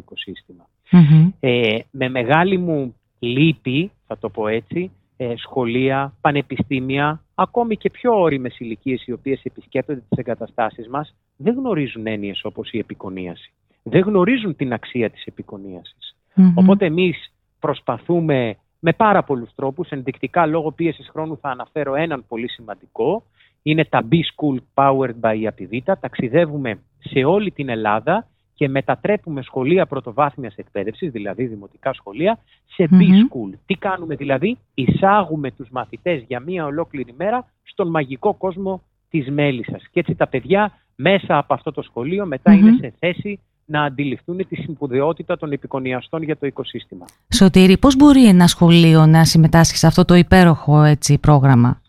οικοσυστημα 0.92 1.34
Ε, 1.40 1.80
με 1.92 2.10
μεγάλη 2.10 2.58
μου 2.58 2.96
λύπη, 3.20 3.92
θα 4.08 4.18
το 4.18 4.30
πω 4.30 4.48
έτσι, 4.48 4.92
ε, 5.18 5.34
σχολεία, 5.38 6.14
πανεπιστήμια, 6.22 7.24
ακόμη 7.36 7.78
και 7.78 7.90
πιο 7.90 8.20
όριμες 8.20 8.60
ηλικίες 8.60 9.06
οι 9.06 9.12
οποίες 9.12 9.42
επισκέπτονται 9.44 10.04
τις 10.10 10.18
εγκαταστάσεις 10.18 10.88
μας, 10.88 11.16
δεν 11.38 11.56
γνωρίζουν 11.56 12.08
έννοιες 12.08 12.44
όπως 12.44 12.72
η 12.72 12.78
επικονίαση. 12.78 13.52
Δεν 13.84 14.02
γνωρίζουν 14.02 14.56
την 14.56 14.74
αξία 14.74 15.10
της 15.10 15.26
επικονίασης. 15.26 16.16
Οπότε 16.56 16.86
εμείς 16.86 17.34
προσπαθούμε 17.60 18.56
με 18.80 18.94
πάρα 18.94 19.24
πολλούς 19.24 19.50
τρόπους, 19.56 19.90
ενδεικτικά 19.90 20.46
λόγω 20.46 20.72
πίεσης 20.72 21.10
χρόνου 21.10 21.38
θα 21.38 21.50
αναφέρω 21.50 21.96
έναν 21.96 22.26
πολύ 22.28 22.50
σημαντικό, 22.50 23.24
είναι 23.64 23.86
τα 23.86 24.08
B-School 24.12 24.58
Powered 24.74 25.20
by 25.22 25.50
Apivita. 25.50 25.94
Ταξιδεύουμε 26.00 26.80
σε 27.00 27.24
όλη 27.24 27.52
την 27.52 27.70
Ελλάδα 27.70 28.28
και 28.58 28.70
μετατρέπουμε 28.70 29.42
σχολεία 29.42 29.86
πρωτοβάθμιας 29.86 30.56
εκπαίδευσης, 30.56 31.12
δηλαδή 31.12 31.46
δημοτικά 31.46 31.94
σχολεία, 31.94 32.40
σε 32.66 32.88
B-School. 32.92 33.58
Τι 33.66 33.76
κάνουμε 33.76 34.16
δηλαδή, 34.16 34.58
εισάγουμε 34.74 35.52
τους 35.52 35.70
μαθητές 35.72 36.24
για 36.28 36.40
μία 36.40 36.66
ολόκληρη 36.66 37.14
μέρα 37.18 37.48
στον 37.64 37.90
μαγικό 37.90 38.34
κόσμο 38.34 38.82
της 39.10 39.30
μέλισσας. 39.30 39.84
Και 39.92 40.00
έτσι 40.00 40.16
τα 40.16 40.28
παιδιά 40.28 40.72
μέσα 40.96 41.38
από 41.38 41.54
αυτό 41.54 41.72
το 41.72 41.82
σχολείο 41.82 42.28
είναι 42.46 42.78
σε 42.80 42.94
θέση 43.00 43.40
να 43.66 43.84
αντιληφθούν 43.84 44.38
τη 44.48 44.56
συμπουδαιότητα 44.56 45.38
των 45.38 45.52
επικονιαστών 45.52 46.24
για 46.24 46.38
το 46.38 46.46
οικοσύστημα. 46.46 47.06
Σωτήρη, 47.34 47.78
πώς 47.78 47.96
μπορεί 47.96 48.28
ένα 48.28 48.48
σχολείο 48.48 49.06
να 49.06 49.26
συμμετάσχει 49.26 49.78
σε 49.78 49.88
αυτό 49.88 50.06
το 50.06 50.16
υπέροχο 50.16 50.84
έτσι, 50.84 51.18
πρόγραμμα; 51.20 51.82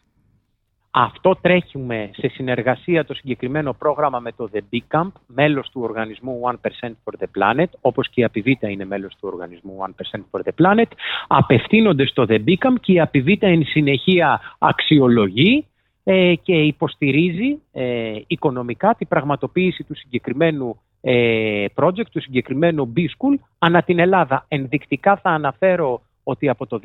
Αυτό 1.01 1.39
τρέχουμε 1.41 2.11
σε 2.13 2.29
συνεργασία 2.29 3.05
το 3.05 3.15
συγκεκριμένο 3.15 3.73
πρόγραμμα 3.73 4.19
με 4.19 4.33
το 4.33 4.49
The 4.53 4.59
Big 4.73 4.99
Camp, 4.99 5.11
μέλος 5.27 5.71
του 5.71 5.81
οργανισμού 5.83 6.41
1% 6.83 6.87
for 6.87 7.13
the 7.19 7.27
Planet, 7.39 7.67
όπως 7.81 8.09
και 8.09 8.21
η 8.21 8.25
Απιβίτα 8.25 8.69
είναι 8.69 8.85
μέλος 8.85 9.13
του 9.13 9.29
οργανισμού 9.33 9.77
1% 10.13 10.19
for 10.31 10.41
the 10.45 10.65
Planet, 10.65 10.87
απευθύνονται 11.27 12.07
στο 12.07 12.27
The 12.29 12.35
Big 12.47 12.67
Camp 12.67 12.75
και 12.81 12.93
η 12.93 13.01
Απιβίτα 13.01 13.47
εν 13.47 13.65
συνεχεία 13.65 14.41
αξιολογεί 14.59 15.67
ε, 16.05 16.35
και 16.35 16.55
υποστηρίζει 16.55 17.63
ε, 17.73 18.13
οικονομικά 18.27 18.95
την 18.99 19.09
πραγματοποίηση 19.09 19.85
του 19.85 19.97
συγκεκριμένου 19.97 20.81
ε, 21.01 21.65
project, 21.75 22.09
του 22.13 22.21
συγκεκριμένου 22.21 22.93
B-School 22.97 23.35
ανά 23.59 23.83
την 23.83 23.99
Ελλάδα. 23.99 24.45
Ενδεικτικά 24.49 25.17
θα 25.17 25.31
αναφέρω 25.31 26.01
ότι 26.23 26.49
από 26.49 26.67
το 26.67 26.81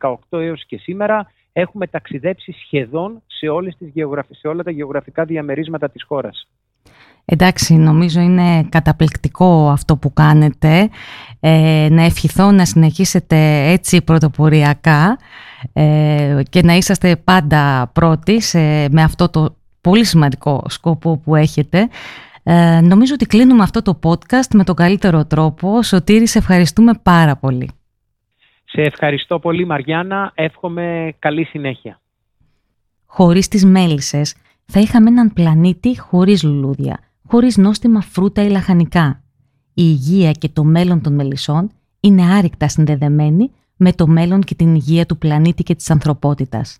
2018 0.00 0.14
έως 0.30 0.66
και 0.66 0.76
σήμερα 0.76 1.26
έχουμε 1.52 1.86
ταξιδέψει 1.86 2.52
σχεδόν 2.52 3.22
σε, 3.26 3.48
όλες 3.48 3.76
τις 3.76 3.92
σε 4.30 4.48
όλα 4.48 4.62
τα 4.62 4.70
γεωγραφικά 4.70 5.24
διαμερίσματα 5.24 5.90
της 5.90 6.04
χώρας. 6.04 6.48
Εντάξει, 7.24 7.74
νομίζω 7.74 8.20
είναι 8.20 8.62
καταπληκτικό 8.68 9.68
αυτό 9.70 9.96
που 9.96 10.12
κάνετε. 10.12 10.88
Ε, 11.40 11.88
να 11.90 12.02
ευχηθώ 12.02 12.50
να 12.50 12.64
συνεχίσετε 12.64 13.70
έτσι 13.70 14.02
πρωτοποριακά 14.02 15.18
ε, 15.72 16.40
και 16.50 16.62
να 16.62 16.72
είσαστε 16.72 17.16
πάντα 17.16 17.90
πρώτοι 17.94 18.40
με 18.90 19.02
αυτό 19.02 19.28
το 19.28 19.56
πολύ 19.80 20.04
σημαντικό 20.04 20.64
σκοπό 20.68 21.16
που 21.16 21.36
έχετε. 21.36 21.88
Ε, 22.42 22.80
νομίζω 22.80 23.14
ότι 23.14 23.26
κλείνουμε 23.26 23.62
αυτό 23.62 23.82
το 23.82 23.98
podcast 24.02 24.48
με 24.52 24.64
τον 24.64 24.74
καλύτερο 24.74 25.24
τρόπο. 25.24 25.82
Σωτήρη, 25.82 26.26
σε 26.26 26.38
ευχαριστούμε 26.38 26.92
πάρα 27.02 27.36
πολύ. 27.36 27.70
Σε 28.72 28.80
ευχαριστώ 28.80 29.38
πολύ 29.38 29.66
Μαριάννα, 29.66 30.32
εύχομαι 30.34 31.14
καλή 31.18 31.44
συνέχεια. 31.44 32.00
Χωρίς 33.06 33.48
τις 33.48 33.64
μέλισσες 33.64 34.34
θα 34.64 34.80
είχαμε 34.80 35.08
έναν 35.08 35.32
πλανήτη 35.32 35.98
χωρίς 35.98 36.42
λουλούδια, 36.42 36.98
χωρίς 37.26 37.56
νόστιμα 37.56 38.00
φρούτα 38.00 38.42
ή 38.42 38.48
λαχανικά. 38.48 39.22
Η 39.66 39.82
υγεία 39.82 40.32
και 40.32 40.48
το 40.48 40.64
μέλλον 40.64 41.00
των 41.00 41.14
μελισσών 41.14 41.70
είναι 42.00 42.34
άρρηκτα 42.34 42.68
συνδεδεμένοι 42.68 43.50
με 43.76 43.92
το 43.92 44.06
μέλλον 44.06 44.40
και 44.40 44.54
την 44.54 44.74
υγεία 44.74 45.06
του 45.06 45.18
πλανήτη 45.18 45.62
και 45.62 45.74
της 45.74 45.90
ανθρωπότητας. 45.90 46.78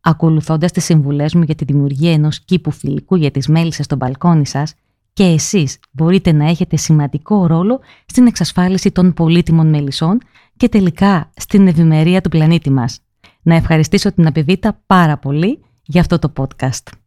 Ακολουθώντας 0.00 0.72
τις 0.72 0.84
συμβουλές 0.84 1.34
μου 1.34 1.42
για 1.42 1.54
τη 1.54 1.64
δημιουργία 1.64 2.12
ενός 2.12 2.40
κήπου 2.40 2.70
φιλικού 2.70 3.16
για 3.16 3.30
τις 3.30 3.48
μέλισσες 3.48 3.84
στο 3.84 3.96
μπαλκόνι 3.96 4.46
σας, 4.46 4.74
και 5.12 5.24
εσείς 5.24 5.78
μπορείτε 5.90 6.32
να 6.32 6.48
έχετε 6.48 6.76
σημαντικό 6.76 7.46
ρόλο 7.46 7.80
στην 8.06 8.26
εξασφάλιση 8.26 8.90
των 8.90 9.12
πολύτιμων 9.12 9.68
μελισσών 9.68 10.20
και 10.56 10.68
τελικά 10.68 11.30
στην 11.36 11.66
ευημερία 11.66 12.20
του 12.20 12.28
πλανήτη 12.28 12.70
μας. 12.70 13.00
Να 13.42 13.54
ευχαριστήσω 13.54 14.12
την 14.12 14.26
Απεβίτα 14.26 14.80
πάρα 14.86 15.18
πολύ 15.18 15.64
για 15.82 16.00
αυτό 16.00 16.18
το 16.18 16.32
podcast. 16.36 17.01